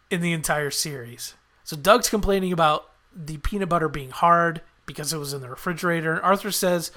in 0.10 0.22
the 0.22 0.32
entire 0.32 0.72
series. 0.72 1.36
So 1.66 1.76
Doug's 1.76 2.10
complaining 2.10 2.54
about 2.54 2.90
the 3.14 3.38
peanut 3.38 3.68
butter 3.70 3.90
being 3.90 4.12
hard 4.12 4.62
because 4.86 5.12
it 5.12 5.18
was 5.18 5.34
in 5.34 5.42
the 5.42 5.50
refrigerator. 5.50 6.14
And 6.14 6.22
Arthur 6.22 6.52
says, 6.52 6.92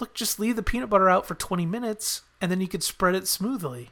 Look, 0.00 0.14
just 0.14 0.40
leave 0.40 0.56
the 0.56 0.62
peanut 0.64 0.90
butter 0.90 1.08
out 1.08 1.26
for 1.26 1.36
20 1.36 1.64
minutes 1.64 2.22
and 2.40 2.50
then 2.50 2.60
you 2.60 2.66
could 2.66 2.82
spread 2.82 3.14
it 3.14 3.28
smoothly. 3.28 3.90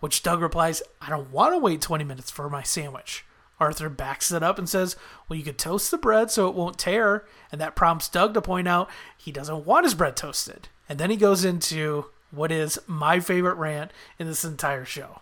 Which 0.00 0.22
Doug 0.22 0.40
replies, 0.40 0.82
I 1.02 1.10
don't 1.10 1.30
want 1.30 1.52
to 1.52 1.58
wait 1.58 1.82
20 1.82 2.02
minutes 2.04 2.30
for 2.30 2.48
my 2.48 2.62
sandwich. 2.62 3.26
Arthur 3.60 3.88
backs 3.88 4.30
it 4.30 4.42
up 4.42 4.58
and 4.58 4.68
says, 4.68 4.96
Well, 5.28 5.38
you 5.38 5.44
could 5.44 5.58
toast 5.58 5.90
the 5.90 5.98
bread 5.98 6.30
so 6.30 6.48
it 6.48 6.54
won't 6.54 6.78
tear. 6.78 7.26
And 7.52 7.60
that 7.60 7.76
prompts 7.76 8.08
Doug 8.08 8.32
to 8.34 8.40
point 8.40 8.68
out 8.68 8.88
he 9.16 9.32
doesn't 9.32 9.66
want 9.66 9.84
his 9.84 9.94
bread 9.94 10.16
toasted. 10.16 10.68
And 10.88 10.98
then 10.98 11.10
he 11.10 11.16
goes 11.16 11.44
into 11.44 12.06
what 12.30 12.52
is 12.52 12.78
my 12.86 13.20
favorite 13.20 13.54
rant 13.54 13.90
in 14.18 14.26
this 14.26 14.44
entire 14.44 14.84
show. 14.84 15.20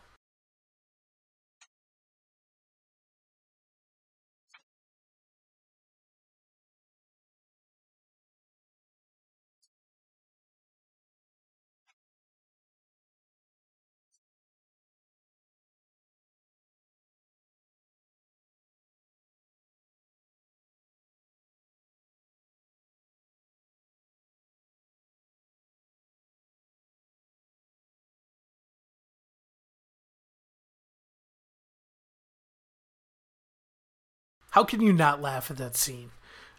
How 34.56 34.64
can 34.64 34.80
you 34.80 34.94
not 34.94 35.20
laugh 35.20 35.50
at 35.50 35.58
that 35.58 35.76
scene? 35.76 36.12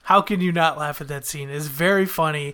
How 0.04 0.22
can 0.22 0.40
you 0.40 0.52
not 0.52 0.78
laugh 0.78 1.02
at 1.02 1.08
that 1.08 1.26
scene? 1.26 1.50
It's 1.50 1.66
very 1.66 2.06
funny. 2.06 2.54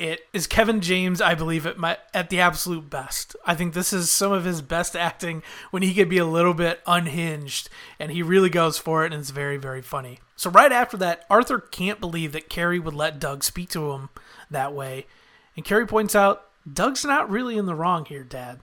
It 0.00 0.26
is 0.32 0.48
Kevin 0.48 0.80
James, 0.80 1.20
I 1.20 1.36
believe, 1.36 1.68
at 1.68 1.78
my 1.78 1.98
at 2.12 2.30
the 2.30 2.40
absolute 2.40 2.90
best. 2.90 3.36
I 3.46 3.54
think 3.54 3.74
this 3.74 3.92
is 3.92 4.10
some 4.10 4.32
of 4.32 4.44
his 4.44 4.60
best 4.60 4.96
acting 4.96 5.44
when 5.70 5.84
he 5.84 5.94
could 5.94 6.08
be 6.08 6.18
a 6.18 6.26
little 6.26 6.52
bit 6.52 6.80
unhinged, 6.84 7.68
and 8.00 8.10
he 8.10 8.24
really 8.24 8.50
goes 8.50 8.76
for 8.76 9.04
it, 9.04 9.12
and 9.12 9.20
it's 9.20 9.30
very, 9.30 9.56
very 9.56 9.82
funny. 9.82 10.18
So 10.34 10.50
right 10.50 10.72
after 10.72 10.96
that, 10.96 11.26
Arthur 11.30 11.60
can't 11.60 12.00
believe 12.00 12.32
that 12.32 12.50
Carrie 12.50 12.80
would 12.80 12.92
let 12.92 13.20
Doug 13.20 13.44
speak 13.44 13.68
to 13.70 13.92
him 13.92 14.08
that 14.50 14.72
way, 14.72 15.06
and 15.54 15.64
Carrie 15.64 15.86
points 15.86 16.16
out 16.16 16.48
Doug's 16.68 17.04
not 17.04 17.30
really 17.30 17.56
in 17.56 17.66
the 17.66 17.76
wrong 17.76 18.04
here, 18.04 18.24
Dad. 18.24 18.58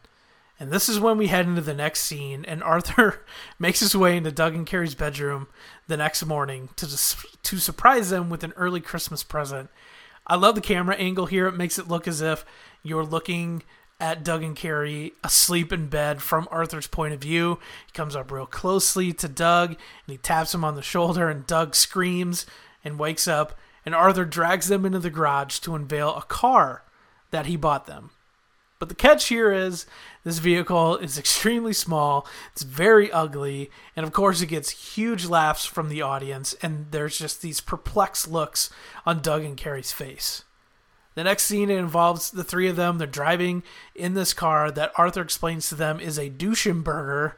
And 0.59 0.71
this 0.71 0.89
is 0.89 0.99
when 0.99 1.17
we 1.17 1.27
head 1.27 1.45
into 1.45 1.61
the 1.61 1.73
next 1.73 2.01
scene, 2.01 2.43
and 2.45 2.61
Arthur 2.61 3.25
makes 3.59 3.79
his 3.79 3.95
way 3.95 4.17
into 4.17 4.31
Doug 4.31 4.55
and 4.55 4.67
Carrie's 4.67 4.95
bedroom 4.95 5.47
the 5.87 5.97
next 5.97 6.25
morning 6.25 6.69
to 6.75 6.85
to 6.85 7.57
surprise 7.59 8.09
them 8.09 8.29
with 8.29 8.43
an 8.43 8.53
early 8.57 8.81
Christmas 8.81 9.23
present. 9.23 9.69
I 10.27 10.35
love 10.35 10.55
the 10.55 10.61
camera 10.61 10.95
angle 10.95 11.27
here; 11.27 11.47
it 11.47 11.55
makes 11.55 11.79
it 11.79 11.87
look 11.87 12.07
as 12.07 12.19
if 12.19 12.43
you're 12.83 13.05
looking 13.05 13.63
at 14.01 14.23
Doug 14.23 14.43
and 14.43 14.55
Carrie 14.55 15.13
asleep 15.23 15.73
in 15.73 15.87
bed 15.87 16.21
from 16.21 16.47
Arthur's 16.51 16.87
point 16.87 17.13
of 17.13 17.21
view. 17.21 17.59
He 17.85 17.91
comes 17.93 18.15
up 18.15 18.31
real 18.31 18.45
closely 18.45 19.11
to 19.13 19.27
Doug 19.27 19.71
and 19.71 19.77
he 20.07 20.17
taps 20.17 20.53
him 20.53 20.63
on 20.63 20.75
the 20.75 20.81
shoulder, 20.81 21.29
and 21.29 21.47
Doug 21.47 21.75
screams 21.75 22.45
and 22.83 22.99
wakes 22.99 23.27
up. 23.27 23.57
And 23.85 23.95
Arthur 23.95 24.25
drags 24.25 24.67
them 24.67 24.85
into 24.85 24.99
the 24.99 25.09
garage 25.09 25.59
to 25.59 25.73
unveil 25.73 26.15
a 26.15 26.21
car 26.23 26.83
that 27.31 27.45
he 27.45 27.55
bought 27.55 27.87
them. 27.87 28.11
But 28.79 28.87
the 28.87 28.95
catch 28.95 29.27
here 29.27 29.51
is 29.51 29.85
this 30.23 30.39
vehicle 30.39 30.95
is 30.97 31.17
extremely 31.17 31.73
small, 31.73 32.25
it's 32.53 32.63
very 32.63 33.11
ugly, 33.11 33.69
and 33.93 34.05
of 34.05 34.13
course 34.13 34.41
it 34.41 34.47
gets 34.47 34.95
huge 34.95 35.25
laughs 35.25 35.65
from 35.65 35.89
the 35.89 36.01
audience, 36.01 36.55
and 36.61 36.87
there's 36.91 37.17
just 37.19 37.41
these 37.41 37.59
perplexed 37.59 38.29
looks 38.29 38.69
on 39.05 39.21
Doug 39.21 39.43
and 39.43 39.57
Carrie's 39.57 39.91
face. 39.91 40.45
The 41.15 41.25
next 41.25 41.43
scene 41.43 41.69
involves 41.69 42.31
the 42.31 42.45
three 42.45 42.69
of 42.69 42.77
them. 42.77 42.97
They're 42.97 43.07
driving 43.07 43.63
in 43.93 44.13
this 44.13 44.33
car 44.33 44.71
that 44.71 44.93
Arthur 44.95 45.21
explains 45.21 45.67
to 45.67 45.75
them 45.75 45.99
is 45.99 46.17
a 46.17 46.29
Duesenberger, 46.29 47.33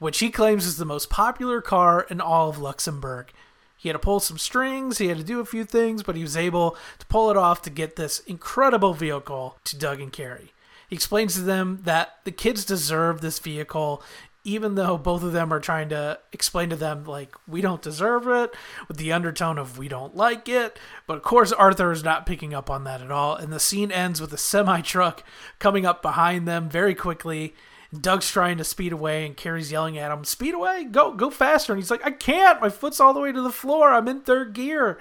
which 0.00 0.18
he 0.18 0.30
claims 0.30 0.66
is 0.66 0.78
the 0.78 0.84
most 0.84 1.08
popular 1.08 1.60
car 1.60 2.04
in 2.10 2.20
all 2.20 2.48
of 2.48 2.58
Luxembourg. 2.58 3.30
He 3.76 3.88
had 3.88 3.92
to 3.92 4.00
pull 4.00 4.18
some 4.18 4.38
strings, 4.38 4.98
he 4.98 5.06
had 5.06 5.18
to 5.18 5.24
do 5.24 5.38
a 5.38 5.44
few 5.44 5.64
things, 5.64 6.02
but 6.02 6.16
he 6.16 6.22
was 6.22 6.36
able 6.36 6.76
to 6.98 7.06
pull 7.06 7.30
it 7.30 7.36
off 7.36 7.62
to 7.62 7.70
get 7.70 7.94
this 7.94 8.18
incredible 8.20 8.94
vehicle 8.94 9.58
to 9.64 9.78
Doug 9.78 10.00
and 10.00 10.12
Carrie. 10.12 10.52
He 10.90 10.96
explains 10.96 11.34
to 11.34 11.42
them 11.42 11.78
that 11.84 12.16
the 12.24 12.32
kids 12.32 12.64
deserve 12.64 13.20
this 13.20 13.38
vehicle 13.38 14.02
even 14.42 14.74
though 14.74 14.96
both 14.96 15.22
of 15.22 15.32
them 15.32 15.52
are 15.52 15.60
trying 15.60 15.90
to 15.90 16.18
explain 16.32 16.70
to 16.70 16.76
them 16.76 17.04
like 17.04 17.34
we 17.46 17.60
don't 17.60 17.82
deserve 17.82 18.26
it 18.26 18.54
with 18.88 18.96
the 18.96 19.12
undertone 19.12 19.58
of 19.58 19.76
we 19.76 19.86
don't 19.86 20.16
like 20.16 20.48
it. 20.48 20.78
But 21.06 21.18
of 21.18 21.22
course 21.22 21.52
arthur 21.52 21.92
is 21.92 22.02
not 22.02 22.26
picking 22.26 22.54
up 22.54 22.70
on 22.70 22.84
that 22.84 23.02
at 23.02 23.10
all 23.10 23.36
and 23.36 23.52
the 23.52 23.60
scene 23.60 23.92
ends 23.92 24.20
with 24.20 24.32
a 24.32 24.38
semi 24.38 24.80
truck 24.80 25.22
coming 25.58 25.86
up 25.86 26.02
behind 26.02 26.48
them 26.48 26.68
very 26.68 26.94
quickly 26.94 27.54
doug's 27.98 28.30
trying 28.30 28.56
to 28.56 28.64
speed 28.64 28.92
away 28.92 29.26
and 29.26 29.36
carrie's 29.36 29.72
yelling 29.72 29.98
at 29.98 30.10
him 30.10 30.24
speed 30.24 30.54
away! 30.54 30.84
Go 30.84 31.12
go 31.12 31.30
faster! 31.30 31.72
And 31.72 31.80
he's 31.80 31.90
like 31.90 32.04
i 32.04 32.10
can't! 32.10 32.60
My 32.60 32.68
foot's 32.68 32.98
all 32.98 33.14
the 33.14 33.20
way 33.20 33.32
to 33.32 33.42
the 33.42 33.52
floor! 33.52 33.90
I'm 33.90 34.08
in 34.08 34.22
third 34.22 34.54
gear! 34.54 34.98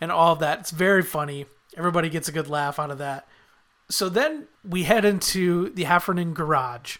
And 0.00 0.10
all 0.10 0.34
that. 0.36 0.58
It's 0.58 0.72
very 0.72 1.02
funny. 1.02 1.46
Everybody 1.76 2.08
gets 2.08 2.28
a 2.28 2.32
good 2.32 2.48
laugh 2.48 2.80
out 2.80 2.90
of 2.90 2.98
that 2.98 3.28
so 3.88 4.08
then 4.08 4.46
we 4.64 4.84
head 4.84 5.04
into 5.04 5.70
the 5.70 5.84
Heffernan 5.84 6.34
garage 6.34 6.98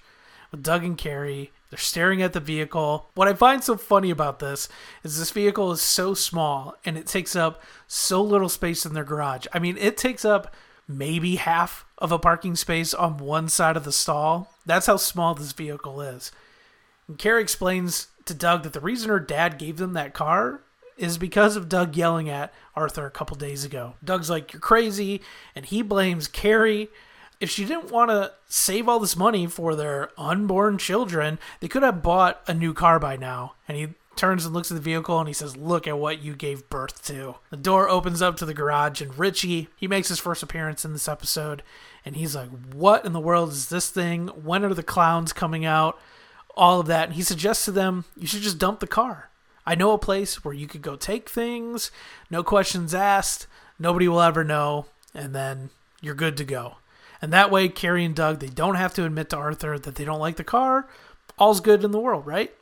with 0.50 0.62
Doug 0.62 0.84
and 0.84 0.98
Carrie. 0.98 1.52
They're 1.70 1.78
staring 1.78 2.20
at 2.22 2.34
the 2.34 2.40
vehicle. 2.40 3.10
What 3.14 3.28
I 3.28 3.34
find 3.34 3.64
so 3.64 3.76
funny 3.76 4.10
about 4.10 4.38
this 4.38 4.68
is 5.02 5.18
this 5.18 5.30
vehicle 5.30 5.72
is 5.72 5.80
so 5.80 6.12
small 6.14 6.76
and 6.84 6.98
it 6.98 7.06
takes 7.06 7.34
up 7.34 7.62
so 7.86 8.22
little 8.22 8.50
space 8.50 8.84
in 8.84 8.94
their 8.94 9.04
garage. 9.04 9.46
I 9.52 9.58
mean, 9.58 9.78
it 9.78 9.96
takes 9.96 10.24
up 10.24 10.54
maybe 10.86 11.36
half 11.36 11.86
of 11.98 12.12
a 12.12 12.18
parking 12.18 12.56
space 12.56 12.92
on 12.92 13.16
one 13.16 13.48
side 13.48 13.76
of 13.76 13.84
the 13.84 13.92
stall. 13.92 14.52
That's 14.66 14.86
how 14.86 14.96
small 14.96 15.34
this 15.34 15.52
vehicle 15.52 16.00
is. 16.02 16.30
And 17.08 17.18
Carrie 17.18 17.42
explains 17.42 18.08
to 18.26 18.34
Doug 18.34 18.64
that 18.64 18.74
the 18.74 18.80
reason 18.80 19.08
her 19.08 19.20
dad 19.20 19.58
gave 19.58 19.78
them 19.78 19.94
that 19.94 20.14
car 20.14 20.60
is 20.96 21.18
because 21.18 21.56
of 21.56 21.68
Doug 21.68 21.96
yelling 21.96 22.28
at 22.28 22.52
Arthur 22.74 23.06
a 23.06 23.10
couple 23.10 23.36
days 23.36 23.64
ago. 23.64 23.94
Doug's 24.02 24.30
like, 24.30 24.52
You're 24.52 24.60
crazy. 24.60 25.20
And 25.54 25.64
he 25.66 25.82
blames 25.82 26.28
Carrie. 26.28 26.88
If 27.40 27.50
she 27.50 27.64
didn't 27.64 27.90
want 27.90 28.10
to 28.10 28.32
save 28.46 28.88
all 28.88 29.00
this 29.00 29.16
money 29.16 29.46
for 29.48 29.74
their 29.74 30.10
unborn 30.16 30.78
children, 30.78 31.40
they 31.58 31.66
could 31.66 31.82
have 31.82 32.02
bought 32.02 32.40
a 32.46 32.54
new 32.54 32.72
car 32.72 33.00
by 33.00 33.16
now. 33.16 33.54
And 33.66 33.76
he 33.76 33.88
turns 34.16 34.44
and 34.44 34.54
looks 34.54 34.70
at 34.70 34.74
the 34.74 34.80
vehicle 34.80 35.18
and 35.18 35.28
he 35.28 35.34
says, 35.34 35.56
Look 35.56 35.86
at 35.86 35.98
what 35.98 36.22
you 36.22 36.34
gave 36.34 36.68
birth 36.68 37.04
to. 37.06 37.36
The 37.50 37.56
door 37.56 37.88
opens 37.88 38.22
up 38.22 38.36
to 38.36 38.46
the 38.46 38.54
garage, 38.54 39.00
and 39.00 39.18
Richie, 39.18 39.68
he 39.76 39.88
makes 39.88 40.08
his 40.08 40.18
first 40.18 40.42
appearance 40.42 40.84
in 40.84 40.92
this 40.92 41.08
episode. 41.08 41.62
And 42.04 42.16
he's 42.16 42.36
like, 42.36 42.50
What 42.72 43.04
in 43.04 43.12
the 43.12 43.20
world 43.20 43.50
is 43.50 43.68
this 43.68 43.90
thing? 43.90 44.28
When 44.28 44.64
are 44.64 44.74
the 44.74 44.82
clowns 44.82 45.32
coming 45.32 45.64
out? 45.64 45.98
All 46.54 46.80
of 46.80 46.86
that. 46.86 47.08
And 47.08 47.14
he 47.14 47.22
suggests 47.22 47.64
to 47.64 47.72
them, 47.72 48.04
You 48.16 48.26
should 48.26 48.42
just 48.42 48.58
dump 48.58 48.80
the 48.80 48.86
car. 48.86 49.30
I 49.66 49.74
know 49.74 49.92
a 49.92 49.98
place 49.98 50.44
where 50.44 50.54
you 50.54 50.66
could 50.66 50.82
go 50.82 50.96
take 50.96 51.28
things, 51.28 51.90
no 52.30 52.42
questions 52.42 52.94
asked, 52.94 53.46
nobody 53.78 54.08
will 54.08 54.20
ever 54.20 54.44
know, 54.44 54.86
and 55.14 55.34
then 55.34 55.70
you're 56.00 56.14
good 56.14 56.36
to 56.38 56.44
go. 56.44 56.76
And 57.20 57.32
that 57.32 57.50
way, 57.50 57.68
Carrie 57.68 58.04
and 58.04 58.16
Doug, 58.16 58.40
they 58.40 58.48
don't 58.48 58.74
have 58.74 58.94
to 58.94 59.04
admit 59.04 59.30
to 59.30 59.36
Arthur 59.36 59.78
that 59.78 59.94
they 59.94 60.04
don't 60.04 60.18
like 60.18 60.36
the 60.36 60.44
car. 60.44 60.88
All's 61.38 61.60
good 61.60 61.84
in 61.84 61.92
the 61.92 62.00
world, 62.00 62.26
right? 62.26 62.52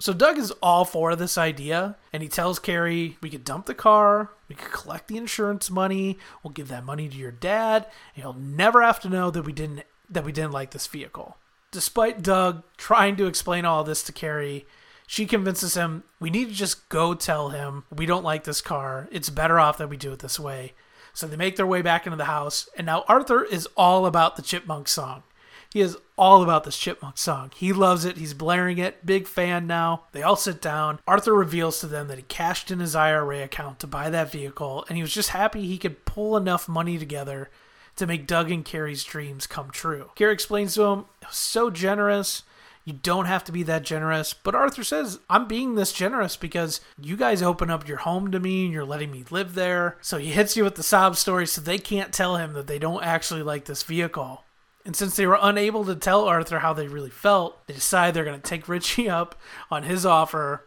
So 0.00 0.14
Doug 0.14 0.38
is 0.38 0.50
all 0.62 0.86
for 0.86 1.14
this 1.14 1.36
idea, 1.36 1.96
and 2.12 2.22
he 2.22 2.28
tells 2.28 2.58
Carrie, 2.58 3.18
we 3.20 3.28
could 3.28 3.44
dump 3.44 3.66
the 3.66 3.74
car, 3.74 4.30
we 4.48 4.54
could 4.54 4.72
collect 4.72 5.08
the 5.08 5.18
insurance 5.18 5.70
money, 5.70 6.18
we'll 6.42 6.52
give 6.52 6.68
that 6.68 6.86
money 6.86 7.06
to 7.08 7.16
your 7.16 7.30
dad, 7.30 7.86
and 8.14 8.22
he'll 8.22 8.32
never 8.32 8.82
have 8.82 8.98
to 9.00 9.10
know 9.10 9.30
that 9.30 9.44
we 9.44 9.52
didn't 9.52 9.82
that 10.08 10.24
we 10.24 10.32
didn't 10.32 10.52
like 10.52 10.72
this 10.72 10.88
vehicle. 10.88 11.36
Despite 11.70 12.22
Doug 12.22 12.64
trying 12.76 13.14
to 13.16 13.26
explain 13.26 13.64
all 13.64 13.84
this 13.84 14.02
to 14.04 14.12
Carrie, 14.12 14.66
she 15.10 15.26
convinces 15.26 15.74
him 15.74 16.04
we 16.20 16.30
need 16.30 16.46
to 16.46 16.54
just 16.54 16.88
go 16.88 17.14
tell 17.14 17.48
him 17.48 17.82
we 17.90 18.06
don't 18.06 18.22
like 18.22 18.44
this 18.44 18.60
car. 18.60 19.08
It's 19.10 19.28
better 19.28 19.58
off 19.58 19.76
that 19.78 19.88
we 19.88 19.96
do 19.96 20.12
it 20.12 20.20
this 20.20 20.38
way. 20.38 20.72
So 21.12 21.26
they 21.26 21.36
make 21.36 21.56
their 21.56 21.66
way 21.66 21.82
back 21.82 22.06
into 22.06 22.16
the 22.16 22.26
house, 22.26 22.68
and 22.76 22.86
now 22.86 23.04
Arthur 23.08 23.42
is 23.42 23.66
all 23.76 24.06
about 24.06 24.36
the 24.36 24.42
Chipmunk 24.42 24.86
song. 24.86 25.24
He 25.72 25.80
is 25.80 25.96
all 26.16 26.44
about 26.44 26.62
this 26.62 26.78
Chipmunk 26.78 27.18
song. 27.18 27.50
He 27.56 27.72
loves 27.72 28.04
it. 28.04 28.18
He's 28.18 28.34
blaring 28.34 28.78
it. 28.78 29.04
Big 29.04 29.26
fan 29.26 29.66
now. 29.66 30.04
They 30.12 30.22
all 30.22 30.36
sit 30.36 30.62
down. 30.62 31.00
Arthur 31.08 31.34
reveals 31.34 31.80
to 31.80 31.88
them 31.88 32.06
that 32.06 32.18
he 32.18 32.22
cashed 32.28 32.70
in 32.70 32.78
his 32.78 32.94
IRA 32.94 33.42
account 33.42 33.80
to 33.80 33.88
buy 33.88 34.10
that 34.10 34.30
vehicle, 34.30 34.84
and 34.88 34.96
he 34.96 35.02
was 35.02 35.12
just 35.12 35.30
happy 35.30 35.66
he 35.66 35.76
could 35.76 36.04
pull 36.04 36.36
enough 36.36 36.68
money 36.68 36.98
together 36.98 37.50
to 37.96 38.06
make 38.06 38.28
Doug 38.28 38.48
and 38.52 38.64
Carrie's 38.64 39.02
dreams 39.02 39.48
come 39.48 39.72
true. 39.72 40.12
Carrie 40.14 40.34
explains 40.34 40.74
to 40.74 40.84
him, 40.84 41.06
so 41.32 41.68
generous. 41.68 42.44
You 42.84 42.94
don't 42.94 43.26
have 43.26 43.44
to 43.44 43.52
be 43.52 43.62
that 43.64 43.82
generous. 43.82 44.32
But 44.34 44.54
Arthur 44.54 44.84
says, 44.84 45.20
I'm 45.28 45.46
being 45.46 45.74
this 45.74 45.92
generous 45.92 46.36
because 46.36 46.80
you 47.00 47.16
guys 47.16 47.42
open 47.42 47.70
up 47.70 47.86
your 47.86 47.98
home 47.98 48.30
to 48.32 48.40
me 48.40 48.64
and 48.64 48.72
you're 48.72 48.84
letting 48.84 49.10
me 49.10 49.24
live 49.30 49.54
there. 49.54 49.98
So 50.00 50.18
he 50.18 50.30
hits 50.30 50.56
you 50.56 50.64
with 50.64 50.76
the 50.76 50.82
sob 50.82 51.16
story 51.16 51.46
so 51.46 51.60
they 51.60 51.78
can't 51.78 52.12
tell 52.12 52.36
him 52.36 52.54
that 52.54 52.66
they 52.66 52.78
don't 52.78 53.04
actually 53.04 53.42
like 53.42 53.66
this 53.66 53.82
vehicle. 53.82 54.44
And 54.84 54.96
since 54.96 55.14
they 55.14 55.26
were 55.26 55.38
unable 55.40 55.84
to 55.84 55.94
tell 55.94 56.24
Arthur 56.24 56.60
how 56.60 56.72
they 56.72 56.88
really 56.88 57.10
felt, 57.10 57.66
they 57.66 57.74
decide 57.74 58.14
they're 58.14 58.24
going 58.24 58.40
to 58.40 58.48
take 58.48 58.68
Richie 58.68 59.10
up 59.10 59.38
on 59.70 59.82
his 59.82 60.06
offer 60.06 60.66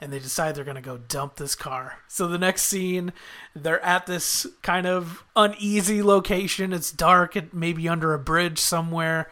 and 0.00 0.12
they 0.12 0.18
decide 0.18 0.54
they're 0.54 0.64
going 0.64 0.74
to 0.74 0.82
go 0.82 0.98
dump 0.98 1.36
this 1.36 1.54
car. 1.54 2.00
So 2.08 2.28
the 2.28 2.38
next 2.38 2.64
scene, 2.64 3.12
they're 3.54 3.82
at 3.82 4.06
this 4.06 4.46
kind 4.60 4.86
of 4.86 5.24
uneasy 5.34 6.02
location. 6.02 6.74
It's 6.74 6.90
dark, 6.92 7.36
it 7.36 7.54
may 7.54 7.72
be 7.72 7.88
under 7.88 8.12
a 8.12 8.18
bridge 8.18 8.58
somewhere. 8.58 9.30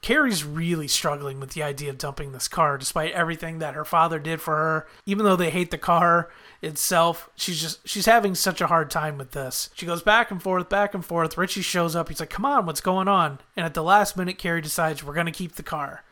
Carrie's 0.00 0.44
really 0.44 0.88
struggling 0.88 1.40
with 1.40 1.50
the 1.50 1.62
idea 1.62 1.90
of 1.90 1.98
dumping 1.98 2.32
this 2.32 2.48
car 2.48 2.78
despite 2.78 3.12
everything 3.12 3.58
that 3.58 3.74
her 3.74 3.84
father 3.84 4.18
did 4.18 4.40
for 4.40 4.56
her. 4.56 4.86
Even 5.04 5.24
though 5.24 5.36
they 5.36 5.50
hate 5.50 5.70
the 5.70 5.78
car 5.78 6.30
itself, 6.62 7.28
she's 7.36 7.60
just 7.60 7.86
she's 7.86 8.06
having 8.06 8.34
such 8.34 8.60
a 8.60 8.66
hard 8.66 8.90
time 8.90 9.18
with 9.18 9.32
this. 9.32 9.68
She 9.74 9.86
goes 9.86 10.02
back 10.02 10.30
and 10.30 10.42
forth, 10.42 10.68
back 10.68 10.94
and 10.94 11.04
forth. 11.04 11.36
Richie 11.36 11.62
shows 11.62 11.94
up. 11.94 12.08
He's 12.08 12.20
like, 12.20 12.30
"Come 12.30 12.46
on, 12.46 12.64
what's 12.64 12.80
going 12.80 13.08
on?" 13.08 13.40
And 13.56 13.66
at 13.66 13.74
the 13.74 13.82
last 13.82 14.16
minute, 14.16 14.38
Carrie 14.38 14.62
decides 14.62 15.04
we're 15.04 15.14
going 15.14 15.26
to 15.26 15.32
keep 15.32 15.56
the 15.56 15.62
car. 15.62 16.02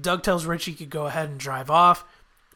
Doug 0.00 0.22
tells 0.22 0.46
Richie 0.46 0.72
he 0.72 0.76
could 0.78 0.90
go 0.90 1.06
ahead 1.06 1.28
and 1.28 1.38
drive 1.38 1.70
off, 1.70 2.04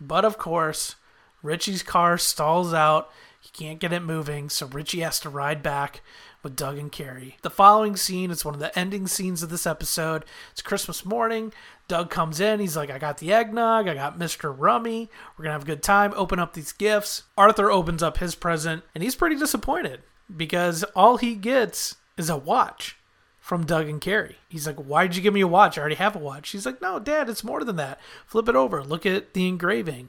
but 0.00 0.25
of 0.25 0.38
course, 0.38 0.97
Richie's 1.43 1.83
car 1.83 2.19
stalls 2.19 2.73
out. 2.73 3.11
He 3.40 3.50
can't 3.50 3.78
get 3.78 3.93
it 3.93 4.00
moving, 4.00 4.49
so 4.49 4.67
Richie 4.67 5.00
has 5.00 5.21
to 5.21 5.28
ride 5.28 5.62
back 5.62 6.00
with 6.49 6.57
Doug 6.57 6.78
and 6.78 6.90
Carrie. 6.90 7.37
The 7.43 7.50
following 7.50 7.95
scene 7.95 8.31
is 8.31 8.43
one 8.43 8.55
of 8.55 8.61
the 8.61 8.76
ending 8.76 9.07
scenes 9.07 9.43
of 9.43 9.50
this 9.50 9.67
episode. 9.67 10.25
It's 10.50 10.62
Christmas 10.62 11.05
morning. 11.05 11.52
Doug 11.88 12.09
comes 12.09 12.40
in. 12.40 12.59
He's 12.59 12.75
like, 12.75 12.88
I 12.88 12.99
got 12.99 13.19
the 13.19 13.35
eggnog. 13.35 13.87
I 13.87 13.93
got 13.93 14.19
Mr. 14.19 14.55
Rummy. 14.57 15.11
We're 15.37 15.43
going 15.43 15.50
to 15.50 15.59
have 15.59 15.64
a 15.64 15.67
good 15.67 15.83
time. 15.83 16.14
Open 16.17 16.38
up 16.38 16.55
these 16.55 16.73
gifts. 16.73 17.25
Arthur 17.37 17.71
opens 17.71 18.02
up 18.02 18.17
his 18.17 18.35
present, 18.35 18.83
and 18.95 19.05
he's 19.05 19.14
pretty 19.14 19.37
disappointed 19.37 20.00
because 20.35 20.85
all 20.97 21.19
he 21.19 21.35
gets 21.35 21.97
is 22.17 22.31
a 22.31 22.37
watch 22.38 22.97
from 23.38 23.67
Doug 23.67 23.87
and 23.87 24.00
Carrie. 24.00 24.38
He's 24.49 24.67
like, 24.67 24.76
Why'd 24.76 25.17
you 25.17 25.21
give 25.21 25.35
me 25.35 25.43
a 25.43 25.47
watch? 25.47 25.76
I 25.76 25.83
already 25.83 25.97
have 25.97 26.17
a 26.17 26.19
watch. 26.19 26.47
She's 26.47 26.64
like, 26.64 26.81
No, 26.81 26.99
Dad, 26.99 27.28
it's 27.28 27.45
more 27.45 27.62
than 27.62 27.76
that. 27.76 28.00
Flip 28.26 28.49
it 28.49 28.57
over. 28.57 28.83
Look 28.83 29.05
at 29.05 29.35
the 29.35 29.47
engraving. 29.47 30.09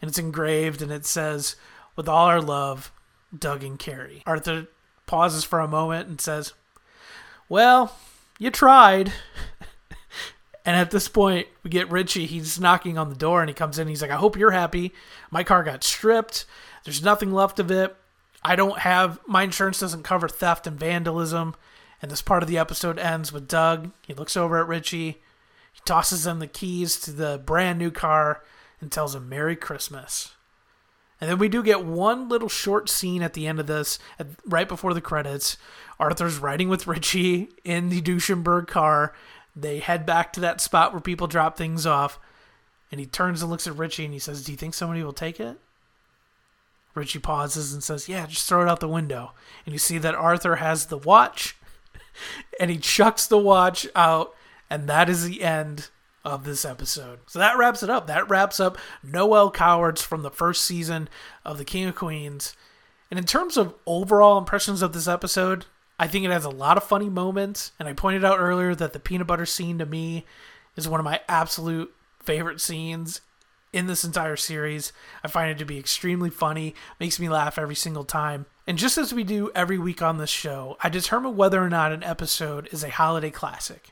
And 0.00 0.08
it's 0.08 0.20
engraved 0.20 0.82
and 0.82 0.92
it 0.92 1.04
says, 1.04 1.56
With 1.96 2.08
all 2.08 2.26
our 2.26 2.40
love, 2.40 2.92
Doug 3.36 3.64
and 3.64 3.76
Carrie. 3.78 4.22
Arthur 4.24 4.68
pauses 5.10 5.42
for 5.42 5.58
a 5.58 5.66
moment 5.66 6.08
and 6.08 6.20
says, 6.20 6.52
Well, 7.48 7.96
you 8.38 8.48
tried. 8.48 9.12
and 10.64 10.76
at 10.76 10.92
this 10.92 11.08
point, 11.08 11.48
we 11.64 11.68
get 11.68 11.90
Richie. 11.90 12.26
He's 12.26 12.60
knocking 12.60 12.96
on 12.96 13.08
the 13.08 13.16
door 13.16 13.40
and 13.40 13.50
he 13.50 13.54
comes 13.54 13.76
in. 13.76 13.88
He's 13.88 14.02
like, 14.02 14.12
I 14.12 14.16
hope 14.16 14.36
you're 14.36 14.52
happy. 14.52 14.94
My 15.28 15.42
car 15.42 15.64
got 15.64 15.82
stripped. 15.82 16.46
There's 16.84 17.02
nothing 17.02 17.32
left 17.32 17.58
of 17.58 17.72
it. 17.72 17.94
I 18.44 18.54
don't 18.54 18.78
have, 18.78 19.18
my 19.26 19.42
insurance 19.42 19.80
doesn't 19.80 20.04
cover 20.04 20.28
theft 20.28 20.68
and 20.68 20.78
vandalism. 20.78 21.56
And 22.00 22.08
this 22.08 22.22
part 22.22 22.44
of 22.44 22.48
the 22.48 22.58
episode 22.58 22.96
ends 22.96 23.32
with 23.32 23.48
Doug. 23.48 23.90
He 24.06 24.14
looks 24.14 24.36
over 24.36 24.60
at 24.60 24.68
Richie. 24.68 25.20
He 25.72 25.80
tosses 25.84 26.24
him 26.24 26.38
the 26.38 26.46
keys 26.46 27.00
to 27.00 27.10
the 27.10 27.42
brand 27.44 27.80
new 27.80 27.90
car 27.90 28.44
and 28.80 28.92
tells 28.92 29.16
him 29.16 29.28
Merry 29.28 29.56
Christmas. 29.56 30.34
And 31.20 31.28
then 31.28 31.38
we 31.38 31.48
do 31.48 31.62
get 31.62 31.84
one 31.84 32.28
little 32.28 32.48
short 32.48 32.88
scene 32.88 33.22
at 33.22 33.34
the 33.34 33.46
end 33.46 33.60
of 33.60 33.66
this, 33.66 33.98
at, 34.18 34.26
right 34.46 34.68
before 34.68 34.94
the 34.94 35.00
credits. 35.00 35.58
Arthur's 35.98 36.38
riding 36.38 36.68
with 36.68 36.86
Richie 36.86 37.50
in 37.62 37.90
the 37.90 38.00
Duesenberg 38.00 38.68
car. 38.68 39.14
They 39.54 39.80
head 39.80 40.06
back 40.06 40.32
to 40.32 40.40
that 40.40 40.60
spot 40.60 40.92
where 40.92 41.00
people 41.00 41.26
drop 41.26 41.56
things 41.56 41.86
off. 41.86 42.18
And 42.90 42.98
he 42.98 43.06
turns 43.06 43.42
and 43.42 43.50
looks 43.50 43.66
at 43.66 43.76
Richie 43.76 44.04
and 44.04 44.14
he 44.14 44.18
says, 44.18 44.44
Do 44.44 44.52
you 44.52 44.58
think 44.58 44.74
somebody 44.74 45.02
will 45.02 45.12
take 45.12 45.38
it? 45.38 45.58
Richie 46.94 47.18
pauses 47.18 47.72
and 47.72 47.84
says, 47.84 48.08
Yeah, 48.08 48.26
just 48.26 48.48
throw 48.48 48.62
it 48.62 48.68
out 48.68 48.80
the 48.80 48.88
window. 48.88 49.32
And 49.64 49.72
you 49.74 49.78
see 49.78 49.98
that 49.98 50.14
Arthur 50.14 50.56
has 50.56 50.86
the 50.86 50.98
watch 50.98 51.56
and 52.60 52.70
he 52.70 52.78
chucks 52.78 53.26
the 53.26 53.38
watch 53.38 53.86
out. 53.94 54.34
And 54.68 54.88
that 54.88 55.08
is 55.08 55.24
the 55.24 55.42
end 55.42 55.90
of 56.24 56.44
this 56.44 56.64
episode. 56.64 57.20
So 57.26 57.38
that 57.38 57.56
wraps 57.56 57.82
it 57.82 57.90
up. 57.90 58.06
That 58.06 58.28
wraps 58.28 58.60
up 58.60 58.78
Noel 59.02 59.50
Cowards 59.50 60.02
from 60.02 60.22
the 60.22 60.30
first 60.30 60.64
season 60.64 61.08
of 61.44 61.58
The 61.58 61.64
King 61.64 61.86
of 61.86 61.94
Queens. 61.94 62.54
And 63.10 63.18
in 63.18 63.24
terms 63.24 63.56
of 63.56 63.74
overall 63.86 64.38
impressions 64.38 64.82
of 64.82 64.92
this 64.92 65.08
episode, 65.08 65.66
I 65.98 66.06
think 66.06 66.24
it 66.24 66.30
has 66.30 66.44
a 66.44 66.50
lot 66.50 66.76
of 66.76 66.84
funny 66.84 67.08
moments. 67.08 67.72
And 67.78 67.88
I 67.88 67.92
pointed 67.92 68.24
out 68.24 68.38
earlier 68.38 68.74
that 68.74 68.92
the 68.92 69.00
peanut 69.00 69.26
butter 69.26 69.46
scene 69.46 69.78
to 69.78 69.86
me 69.86 70.26
is 70.76 70.88
one 70.88 71.00
of 71.00 71.04
my 71.04 71.20
absolute 71.28 71.92
favorite 72.22 72.60
scenes 72.60 73.22
in 73.72 73.86
this 73.86 74.04
entire 74.04 74.36
series. 74.36 74.92
I 75.24 75.28
find 75.28 75.50
it 75.50 75.58
to 75.58 75.64
be 75.64 75.78
extremely 75.78 76.30
funny, 76.30 76.74
makes 76.98 77.18
me 77.18 77.28
laugh 77.28 77.58
every 77.58 77.74
single 77.74 78.04
time. 78.04 78.46
And 78.66 78.78
just 78.78 78.98
as 78.98 79.12
we 79.12 79.24
do 79.24 79.50
every 79.54 79.78
week 79.78 80.02
on 80.02 80.18
this 80.18 80.30
show, 80.30 80.76
I 80.82 80.88
determine 80.88 81.36
whether 81.36 81.62
or 81.62 81.68
not 81.68 81.92
an 81.92 82.04
episode 82.04 82.68
is 82.72 82.84
a 82.84 82.90
holiday 82.90 83.30
classic. 83.30 83.90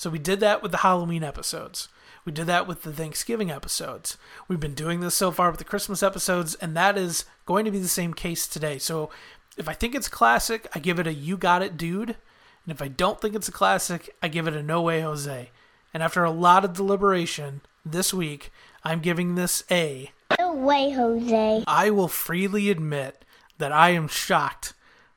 So 0.00 0.08
we 0.08 0.18
did 0.18 0.40
that 0.40 0.62
with 0.62 0.70
the 0.70 0.78
Halloween 0.78 1.22
episodes. 1.22 1.88
We 2.24 2.32
did 2.32 2.46
that 2.46 2.66
with 2.66 2.84
the 2.84 2.92
Thanksgiving 2.92 3.50
episodes. 3.50 4.16
We've 4.48 4.58
been 4.58 4.72
doing 4.72 5.00
this 5.00 5.14
so 5.14 5.30
far 5.30 5.50
with 5.50 5.58
the 5.58 5.64
Christmas 5.64 6.02
episodes, 6.02 6.54
and 6.54 6.74
that 6.74 6.96
is 6.96 7.26
going 7.44 7.66
to 7.66 7.70
be 7.70 7.80
the 7.80 7.86
same 7.86 8.14
case 8.14 8.46
today. 8.46 8.78
So 8.78 9.10
if 9.58 9.68
I 9.68 9.74
think 9.74 9.94
it's 9.94 10.08
classic, 10.08 10.66
I 10.74 10.78
give 10.78 10.98
it 10.98 11.06
a 11.06 11.12
You 11.12 11.36
Got 11.36 11.60
It 11.60 11.76
Dude. 11.76 12.16
And 12.64 12.72
if 12.72 12.80
I 12.80 12.88
don't 12.88 13.20
think 13.20 13.34
it's 13.34 13.48
a 13.48 13.52
classic, 13.52 14.08
I 14.22 14.28
give 14.28 14.48
it 14.48 14.56
a 14.56 14.62
No 14.62 14.80
Way 14.80 15.02
Jose. 15.02 15.50
And 15.92 16.02
after 16.02 16.24
a 16.24 16.30
lot 16.30 16.64
of 16.64 16.72
deliberation 16.72 17.60
this 17.84 18.14
week, 18.14 18.50
I'm 18.82 19.00
giving 19.00 19.34
this 19.34 19.64
a. 19.70 20.12
No 20.38 20.54
way, 20.54 20.92
Jose. 20.92 21.64
I 21.66 21.90
will 21.90 22.08
freely 22.08 22.70
admit 22.70 23.22
that 23.58 23.70
I 23.70 23.90
am 23.90 24.08
shocked 24.08 24.72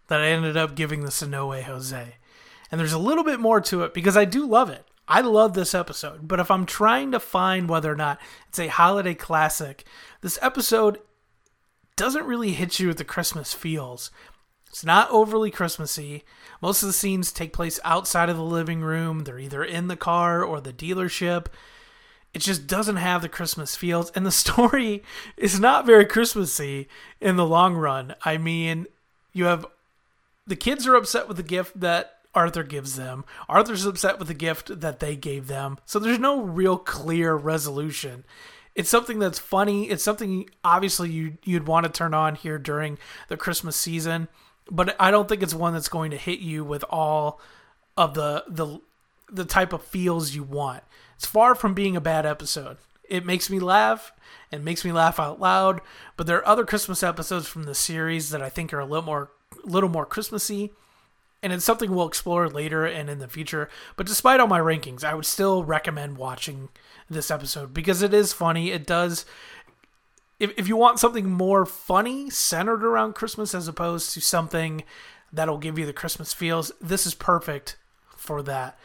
that 0.10 0.20
I 0.20 0.28
ended 0.28 0.58
up 0.58 0.76
giving 0.76 1.06
this 1.06 1.22
a 1.22 1.28
No 1.30 1.48
Way 1.48 1.62
Jose. 1.62 2.16
And 2.74 2.80
there's 2.80 2.92
a 2.92 2.98
little 2.98 3.24
bit 3.24 3.40
more 3.40 3.62
to 3.62 3.84
it 3.84 3.94
because 3.94 4.18
I 4.18 4.26
do 4.26 4.48
love 4.48 4.68
it. 4.68 4.84
I 5.08 5.22
love 5.22 5.54
this 5.54 5.76
episode, 5.76 6.28
but 6.28 6.40
if 6.40 6.50
I'm 6.50 6.66
trying 6.66 7.12
to 7.12 7.20
find 7.20 7.70
whether 7.70 7.92
or 7.92 7.96
not 7.96 8.20
it's 8.50 8.58
a 8.58 8.66
holiday 8.66 9.14
classic, 9.14 9.86
this 10.22 10.40
episode 10.42 10.98
doesn't 11.96 12.26
really 12.26 12.54
hit 12.54 12.80
you 12.80 12.88
with 12.88 12.98
the 12.98 13.04
Christmas 13.04 13.54
feels. 13.54 14.10
It's 14.70 14.84
not 14.84 15.08
overly 15.12 15.52
Christmassy. 15.52 16.24
Most 16.64 16.82
of 16.82 16.88
the 16.88 16.94
scenes 16.94 17.32
take 17.32 17.54
place 17.54 17.80
outside 17.84 18.28
of 18.28 18.38
the 18.38 18.44
living 18.44 18.82
room. 18.82 19.26
They're 19.26 19.38
either 19.38 19.64
in 19.64 19.88
the 19.88 19.96
car 19.96 20.44
or 20.44 20.60
the 20.60 20.74
dealership. 20.74 21.46
It 22.34 22.40
just 22.40 22.66
doesn't 22.66 22.96
have 22.96 23.22
the 23.22 23.30
Christmas 23.30 23.76
feels. 23.76 24.10
And 24.16 24.26
the 24.26 24.32
story 24.46 25.04
is 25.38 25.60
not 25.60 25.86
very 25.86 26.08
Christmassy 26.08 26.88
in 27.22 27.36
the 27.36 27.46
long 27.46 27.76
run. 27.76 28.16
I 28.26 28.40
mean, 28.40 28.88
you 29.32 29.46
have 29.46 29.64
the 30.48 30.56
kids 30.56 30.88
are 30.88 30.96
upset 30.96 31.28
with 31.28 31.38
the 31.38 31.44
gift 31.44 31.80
that 31.80 32.14
Arthur 32.36 32.64
gives 32.64 32.96
them. 32.96 33.26
Arthur's 33.48 33.86
upset 33.86 34.20
with 34.20 34.28
the 34.28 34.34
gift 34.34 34.80
that 34.82 35.00
they 35.00 35.16
gave 35.16 35.48
them. 35.48 35.78
So 35.86 36.00
there's 36.00 36.20
no 36.20 36.42
real 36.42 36.78
clear 36.78 37.36
resolution. 37.36 38.24
It's 38.76 38.90
something 38.90 39.20
that's 39.20 39.40
funny. 39.40 39.90
It's 39.90 40.04
something 40.04 40.50
obviously 40.64 41.12
you 41.12 41.38
you'd 41.44 41.68
want 41.68 41.86
to 41.86 41.92
turn 41.92 42.14
on 42.14 42.36
here 42.36 42.58
during 42.58 42.98
the 43.28 43.38
Christmas 43.38 43.76
season, 43.76 44.28
but 44.70 44.96
I 45.00 45.12
don't 45.12 45.30
think 45.30 45.44
it's 45.44 45.54
one 45.54 45.74
that's 45.74 45.90
going 45.90 46.12
to 46.12 46.18
hit 46.18 46.40
you 46.40 46.64
with 46.64 46.84
all 46.90 47.40
of 47.96 48.16
the 48.16 48.44
the 48.48 48.80
the 49.32 49.46
type 49.46 49.74
of 49.74 49.84
feels 49.84 50.34
you 50.34 50.44
want. 50.44 50.84
It's 51.16 51.26
far 51.26 51.54
from 51.54 51.74
being 51.74 51.96
a 51.96 52.02
bad 52.02 52.26
episode. 52.26 52.78
It 53.08 53.26
makes 53.26 53.50
me 53.50 53.60
laugh 53.60 54.12
and 54.52 54.66
makes 54.66 54.84
me 54.84 54.92
laugh 54.92 55.20
out 55.20 55.40
loud, 55.40 55.82
but 56.18 56.26
there 56.26 56.38
are 56.38 56.48
other 56.48 56.66
Christmas 56.66 57.04
episodes 57.04 57.48
from 57.48 57.64
the 57.64 57.76
series 57.76 58.32
that 58.32 58.42
I 58.42 58.50
think 58.50 58.74
are 58.74 58.80
a 58.80 58.86
little 58.86 59.06
more 59.06 59.32
a 59.64 59.68
little 59.68 59.90
more 59.90 60.06
Christmassy 60.06 60.72
and 61.44 61.52
it's 61.52 61.66
something 61.66 61.94
we'll 61.94 62.08
explore 62.08 62.48
later 62.48 62.86
and 62.86 63.10
in 63.10 63.20
the 63.20 63.28
future. 63.28 63.70
But 63.98 64.08
despite 64.08 64.40
all 64.40 64.48
my 64.48 64.62
rankings, 64.62 65.04
I 65.04 65.14
would 65.14 65.26
still 65.26 65.64
recommend 65.64 66.18
watching 66.18 66.70
this 67.10 67.30
episode 67.30 67.74
because 67.74 68.02
it 68.02 68.14
is 68.14 68.32
funny. 68.32 68.72
It 68.72 68.88
does. 68.88 69.26
If, 70.40 70.58
if 70.58 70.70
you 70.70 70.78
want 70.78 71.00
something 71.00 71.30
more 71.30 71.66
funny, 71.66 72.30
centered 72.30 72.84
around 72.84 73.14
Christmas, 73.14 73.54
as 73.54 73.68
opposed 73.68 74.14
to 74.14 74.22
something 74.22 74.84
that'll 75.34 75.58
give 75.58 75.78
you 75.78 75.86
the 75.86 75.94
Christmas 75.94 76.34
feels, 76.34 76.72
this 76.82 77.06
is 77.06 77.14
perfect 77.14 77.76
for 78.16 78.42
that. 78.44 78.80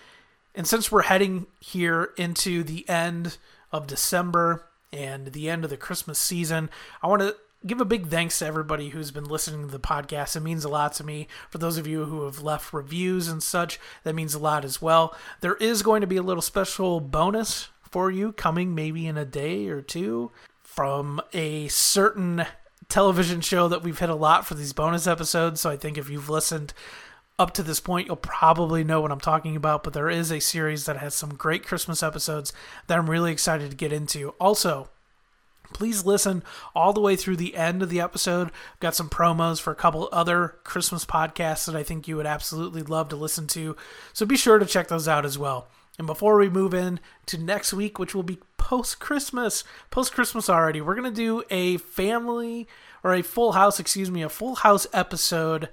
And 0.54 0.66
since 0.66 0.90
we're 0.90 1.02
heading 1.02 1.46
here 1.60 2.12
into 2.16 2.64
the 2.64 2.88
end 2.88 3.38
of 3.70 3.86
December 3.86 4.66
and 4.92 5.28
the 5.28 5.48
end 5.48 5.62
of 5.62 5.70
the 5.70 5.76
Christmas 5.76 6.18
season, 6.18 6.70
I 7.02 7.06
want 7.06 7.22
to 7.22 7.36
give 7.66 7.80
a 7.80 7.84
big 7.84 8.06
thanks 8.06 8.38
to 8.38 8.46
everybody 8.46 8.90
who's 8.90 9.10
been 9.10 9.24
listening 9.24 9.62
to 9.62 9.72
the 9.72 9.80
podcast. 9.80 10.36
It 10.36 10.40
means 10.40 10.64
a 10.64 10.68
lot 10.68 10.92
to 10.94 11.04
me. 11.04 11.26
For 11.50 11.58
those 11.58 11.76
of 11.76 11.86
you 11.86 12.04
who 12.04 12.24
have 12.24 12.40
left 12.40 12.72
reviews 12.72 13.28
and 13.28 13.42
such, 13.42 13.80
that 14.04 14.14
means 14.14 14.34
a 14.34 14.38
lot 14.38 14.64
as 14.64 14.80
well. 14.80 15.16
There 15.40 15.56
is 15.56 15.82
going 15.82 16.00
to 16.00 16.06
be 16.06 16.16
a 16.16 16.22
little 16.22 16.42
special 16.42 17.00
bonus 17.00 17.68
for 17.82 18.10
you 18.10 18.32
coming 18.32 18.74
maybe 18.74 19.06
in 19.06 19.16
a 19.16 19.24
day 19.24 19.68
or 19.68 19.82
two 19.82 20.30
from 20.62 21.20
a 21.32 21.68
certain 21.68 22.46
television 22.88 23.40
show 23.40 23.68
that 23.68 23.82
we've 23.82 23.98
hit 23.98 24.10
a 24.10 24.14
lot 24.14 24.46
for 24.46 24.54
these 24.54 24.72
bonus 24.72 25.06
episodes. 25.06 25.60
So 25.60 25.70
I 25.70 25.76
think 25.76 25.98
if 25.98 26.08
you've 26.08 26.30
listened 26.30 26.72
up 27.38 27.52
to 27.54 27.62
this 27.62 27.80
point, 27.80 28.06
you'll 28.06 28.16
probably 28.16 28.84
know 28.84 29.00
what 29.00 29.12
I'm 29.12 29.20
talking 29.20 29.56
about. 29.56 29.82
But 29.82 29.92
there 29.92 30.10
is 30.10 30.30
a 30.30 30.40
series 30.40 30.86
that 30.86 30.98
has 30.98 31.14
some 31.14 31.34
great 31.34 31.66
Christmas 31.66 32.02
episodes 32.02 32.52
that 32.86 32.98
I'm 32.98 33.10
really 33.10 33.32
excited 33.32 33.70
to 33.70 33.76
get 33.76 33.92
into. 33.92 34.30
Also, 34.40 34.88
please 35.72 36.04
listen 36.04 36.42
all 36.74 36.92
the 36.92 37.00
way 37.00 37.16
through 37.16 37.36
the 37.36 37.56
end 37.56 37.82
of 37.82 37.90
the 37.90 38.00
episode. 38.00 38.48
I've 38.48 38.80
got 38.80 38.94
some 38.94 39.08
promos 39.08 39.60
for 39.60 39.70
a 39.70 39.76
couple 39.76 40.08
other 40.12 40.56
Christmas 40.64 41.04
podcasts 41.04 41.66
that 41.66 41.76
I 41.76 41.82
think 41.82 42.08
you 42.08 42.16
would 42.16 42.26
absolutely 42.26 42.82
love 42.82 43.08
to 43.10 43.16
listen 43.16 43.46
to. 43.48 43.76
So 44.12 44.26
be 44.26 44.36
sure 44.36 44.58
to 44.58 44.66
check 44.66 44.88
those 44.88 45.08
out 45.08 45.24
as 45.24 45.38
well. 45.38 45.68
And 45.98 46.06
before 46.06 46.38
we 46.38 46.48
move 46.48 46.74
in 46.74 47.00
to 47.26 47.38
next 47.38 47.72
week, 47.72 47.98
which 47.98 48.14
will 48.14 48.22
be 48.22 48.38
post 48.56 49.00
Christmas, 49.00 49.64
post 49.90 50.12
Christmas 50.12 50.48
already, 50.48 50.80
we're 50.80 50.94
going 50.94 51.12
to 51.12 51.16
do 51.16 51.42
a 51.50 51.76
family 51.78 52.68
or 53.02 53.14
a 53.14 53.22
full 53.22 53.52
house, 53.52 53.80
excuse 53.80 54.10
me, 54.10 54.22
a 54.22 54.28
full 54.28 54.56
house 54.56 54.86
episode 54.92 55.68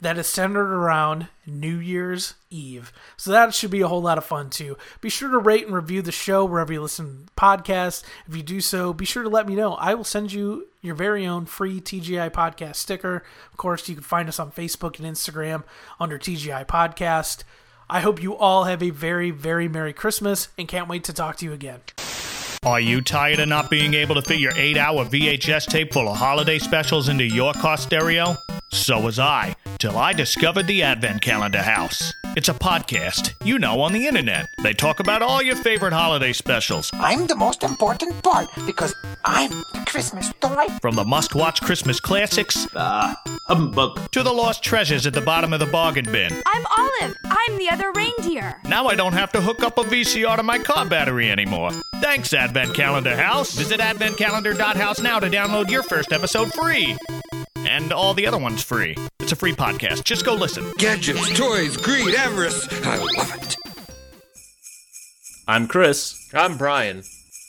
that 0.00 0.18
is 0.18 0.26
centered 0.26 0.72
around 0.72 1.28
New 1.46 1.78
Year's 1.78 2.34
Eve. 2.50 2.92
So 3.16 3.30
that 3.32 3.54
should 3.54 3.70
be 3.70 3.80
a 3.80 3.88
whole 3.88 4.02
lot 4.02 4.18
of 4.18 4.24
fun 4.24 4.50
too. 4.50 4.76
Be 5.00 5.08
sure 5.08 5.30
to 5.30 5.38
rate 5.38 5.66
and 5.66 5.74
review 5.74 6.02
the 6.02 6.12
show 6.12 6.44
wherever 6.44 6.72
you 6.72 6.80
listen 6.80 7.26
to 7.26 7.32
podcasts. 7.34 8.02
If 8.28 8.36
you 8.36 8.42
do 8.42 8.60
so, 8.60 8.92
be 8.92 9.04
sure 9.04 9.22
to 9.22 9.28
let 9.28 9.48
me 9.48 9.54
know. 9.54 9.74
I 9.74 9.94
will 9.94 10.04
send 10.04 10.32
you 10.32 10.68
your 10.80 10.94
very 10.94 11.26
own 11.26 11.46
free 11.46 11.80
TGI 11.80 12.30
podcast 12.30 12.76
sticker. 12.76 13.24
Of 13.50 13.56
course, 13.56 13.88
you 13.88 13.96
can 13.96 14.04
find 14.04 14.28
us 14.28 14.38
on 14.38 14.52
Facebook 14.52 14.98
and 14.98 15.06
Instagram 15.06 15.64
under 15.98 16.18
TGI 16.18 16.66
Podcast. 16.66 17.42
I 17.90 18.00
hope 18.00 18.22
you 18.22 18.36
all 18.36 18.64
have 18.64 18.82
a 18.82 18.90
very, 18.90 19.30
very 19.30 19.66
Merry 19.66 19.92
Christmas 19.92 20.48
and 20.58 20.68
can't 20.68 20.88
wait 20.88 21.04
to 21.04 21.12
talk 21.12 21.36
to 21.36 21.44
you 21.44 21.52
again. 21.52 21.80
Are 22.64 22.80
you 22.80 23.00
tired 23.00 23.38
of 23.38 23.48
not 23.48 23.70
being 23.70 23.94
able 23.94 24.16
to 24.16 24.22
fit 24.22 24.40
your 24.40 24.52
8 24.56 24.76
hour 24.76 25.04
VHS 25.04 25.66
tape 25.66 25.92
full 25.92 26.08
of 26.08 26.16
holiday 26.16 26.58
specials 26.58 27.08
into 27.08 27.24
your 27.24 27.52
car 27.54 27.76
stereo? 27.76 28.36
So 28.70 29.00
was 29.00 29.18
I, 29.18 29.54
till 29.78 29.96
I 29.96 30.12
discovered 30.12 30.66
the 30.66 30.82
Advent 30.82 31.22
Calendar 31.22 31.62
House. 31.62 32.12
It's 32.36 32.48
a 32.50 32.54
podcast, 32.54 33.32
you 33.44 33.58
know, 33.58 33.80
on 33.80 33.92
the 33.92 34.06
internet. 34.06 34.46
They 34.62 34.72
talk 34.74 35.00
about 35.00 35.22
all 35.22 35.42
your 35.42 35.56
favorite 35.56 35.92
holiday 35.94 36.32
specials, 36.32 36.90
I'm 36.94 37.26
the 37.26 37.36
most 37.36 37.62
important 37.62 38.22
part 38.22 38.48
because 38.66 38.94
I'm 39.24 39.50
the 39.50 39.84
Christmas 39.86 40.30
toy. 40.40 40.66
from 40.82 40.96
the 40.96 41.04
must 41.04 41.34
watch 41.34 41.62
Christmas 41.62 41.98
classics 42.00 42.66
Ah, 42.76 43.16
humbug. 43.46 44.10
to 44.10 44.22
the 44.22 44.32
lost 44.32 44.62
treasures 44.62 45.06
at 45.06 45.14
the 45.14 45.20
bottom 45.22 45.52
of 45.52 45.60
the 45.60 45.66
bargain 45.66 46.04
bin. 46.04 46.32
I'm 46.44 46.66
Olive. 46.66 47.16
I'm 47.24 47.56
the 47.56 47.70
other 47.70 47.92
reindeer. 47.92 48.60
Now 48.64 48.86
I 48.88 48.94
don't 48.94 49.14
have 49.14 49.32
to 49.32 49.40
hook 49.40 49.62
up 49.62 49.78
a 49.78 49.82
VCR 49.84 50.36
to 50.36 50.42
my 50.42 50.58
car 50.58 50.84
battery 50.84 51.30
anymore. 51.30 51.70
Thanks, 52.00 52.32
Advent 52.32 52.74
Calendar 52.74 53.16
House. 53.16 53.52
Visit 53.52 53.80
adventcalendar.house 53.80 55.00
now 55.00 55.18
to 55.18 55.28
download 55.28 55.70
your 55.70 55.82
first 55.82 56.12
episode 56.12 56.52
free. 56.52 56.96
And 57.56 57.92
all 57.92 58.14
the 58.14 58.26
other 58.26 58.38
ones 58.38 58.62
free. 58.62 58.94
It's 59.20 59.32
a 59.32 59.36
free 59.36 59.52
podcast. 59.52 60.04
Just 60.04 60.24
go 60.24 60.34
listen. 60.34 60.64
Gadgets, 60.78 61.36
toys, 61.36 61.76
greed, 61.76 62.14
avarice. 62.14 62.66
I 62.84 62.96
love 62.98 63.34
it. 63.42 63.56
I'm 65.46 65.66
Chris. 65.66 66.30
I'm 66.32 66.56
Brian. 66.56 67.02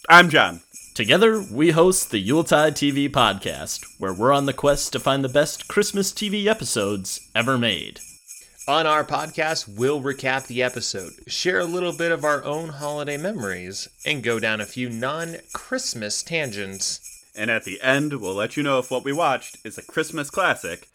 I'm 0.09 0.29
John. 0.29 0.61
Together, 0.95 1.41
we 1.51 1.71
host 1.71 2.11
the 2.11 2.19
Yuletide 2.19 2.75
TV 2.75 3.09
podcast, 3.09 3.85
where 3.99 4.13
we're 4.13 4.33
on 4.33 4.47
the 4.47 4.53
quest 4.53 4.91
to 4.93 4.99
find 4.99 5.23
the 5.23 5.29
best 5.29 5.67
Christmas 5.67 6.11
TV 6.11 6.47
episodes 6.47 7.29
ever 7.35 7.57
made. 7.57 8.01
On 8.69 8.85
our 8.85 9.03
podcast, 9.03 9.67
we'll 9.67 9.99
recap 9.99 10.45
the 10.45 10.61
episode, 10.61 11.13
share 11.25 11.57
a 11.57 11.65
little 11.65 11.91
bit 11.91 12.11
of 12.11 12.23
our 12.23 12.43
own 12.43 12.69
holiday 12.69 13.17
memories, 13.17 13.87
and 14.05 14.21
go 14.21 14.39
down 14.39 14.61
a 14.61 14.65
few 14.67 14.91
non 14.91 15.37
Christmas 15.53 16.21
tangents. 16.21 17.25
And 17.35 17.49
at 17.49 17.63
the 17.63 17.81
end, 17.81 18.21
we'll 18.21 18.35
let 18.35 18.55
you 18.55 18.61
know 18.61 18.77
if 18.77 18.91
what 18.91 19.03
we 19.03 19.11
watched 19.11 19.57
is 19.65 19.79
a 19.79 19.81
Christmas 19.81 20.29
classic, 20.29 20.87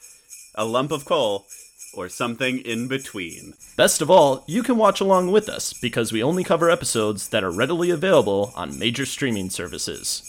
a 0.55 0.65
lump 0.65 0.93
of 0.93 1.05
coal, 1.05 1.47
or 1.93 2.09
something 2.09 2.59
in 2.59 2.87
between. 2.87 3.55
Best 3.77 4.01
of 4.01 4.09
all, 4.09 4.45
you 4.47 4.63
can 4.63 4.77
watch 4.77 5.01
along 5.01 5.33
with 5.33 5.49
us 5.49 5.73
because 5.73 6.13
we 6.13 6.23
only 6.23 6.45
cover 6.45 6.71
episodes 6.71 7.31
that 7.31 7.43
are 7.43 7.51
readily 7.51 7.91
available 7.91 8.53
on 8.55 8.79
major 8.79 9.05
streaming 9.05 9.51
services. 9.51 10.23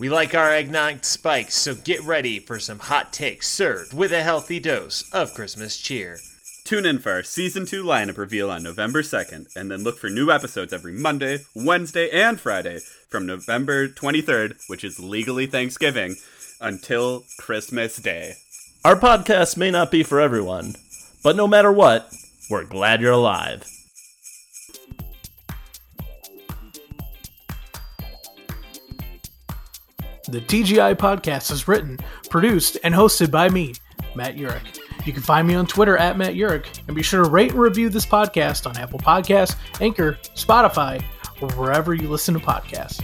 We 0.00 0.08
like 0.08 0.34
our 0.34 0.50
eggnog 0.50 1.04
spikes, 1.04 1.54
so 1.54 1.76
get 1.76 2.02
ready 2.02 2.40
for 2.40 2.58
some 2.58 2.80
hot 2.80 3.12
takes 3.12 3.46
served 3.46 3.94
with 3.94 4.12
a 4.12 4.24
healthy 4.24 4.58
dose 4.58 5.08
of 5.12 5.34
Christmas 5.34 5.78
cheer. 5.78 6.18
Tune 6.64 6.86
in 6.86 6.98
for 6.98 7.12
our 7.12 7.22
season 7.22 7.66
2 7.66 7.84
lineup 7.84 8.16
reveal 8.16 8.50
on 8.50 8.62
November 8.62 9.02
2nd, 9.02 9.54
and 9.54 9.70
then 9.70 9.84
look 9.84 9.98
for 9.98 10.08
new 10.08 10.30
episodes 10.30 10.72
every 10.72 10.92
Monday, 10.92 11.40
Wednesday, 11.54 12.08
and 12.08 12.40
Friday 12.40 12.78
from 13.10 13.26
November 13.26 13.86
23rd, 13.86 14.56
which 14.66 14.82
is 14.82 14.98
legally 14.98 15.46
Thanksgiving, 15.46 16.16
until 16.62 17.24
Christmas 17.36 17.96
Day. 17.96 18.36
Our 18.82 18.96
podcast 18.96 19.58
may 19.58 19.70
not 19.70 19.90
be 19.90 20.02
for 20.02 20.22
everyone, 20.22 20.76
but 21.22 21.36
no 21.36 21.46
matter 21.46 21.70
what, 21.70 22.10
we're 22.48 22.64
glad 22.64 23.02
you're 23.02 23.12
alive. 23.12 23.62
The 30.26 30.40
TGI 30.40 30.94
podcast 30.94 31.50
is 31.50 31.68
written, 31.68 31.98
produced, 32.30 32.78
and 32.82 32.94
hosted 32.94 33.30
by 33.30 33.50
me, 33.50 33.74
Matt 34.16 34.36
Urich. 34.36 34.78
You 35.04 35.12
can 35.12 35.22
find 35.22 35.46
me 35.46 35.54
on 35.54 35.66
Twitter 35.66 35.96
at 35.96 36.16
Matt 36.16 36.34
Urich, 36.34 36.80
and 36.86 36.96
be 36.96 37.02
sure 37.02 37.22
to 37.22 37.28
rate 37.28 37.50
and 37.50 37.60
review 37.60 37.88
this 37.88 38.06
podcast 38.06 38.66
on 38.66 38.76
Apple 38.76 38.98
Podcasts, 38.98 39.56
Anchor, 39.80 40.18
Spotify, 40.34 41.02
or 41.40 41.48
wherever 41.52 41.94
you 41.94 42.08
listen 42.08 42.34
to 42.34 42.40
podcasts. 42.40 43.02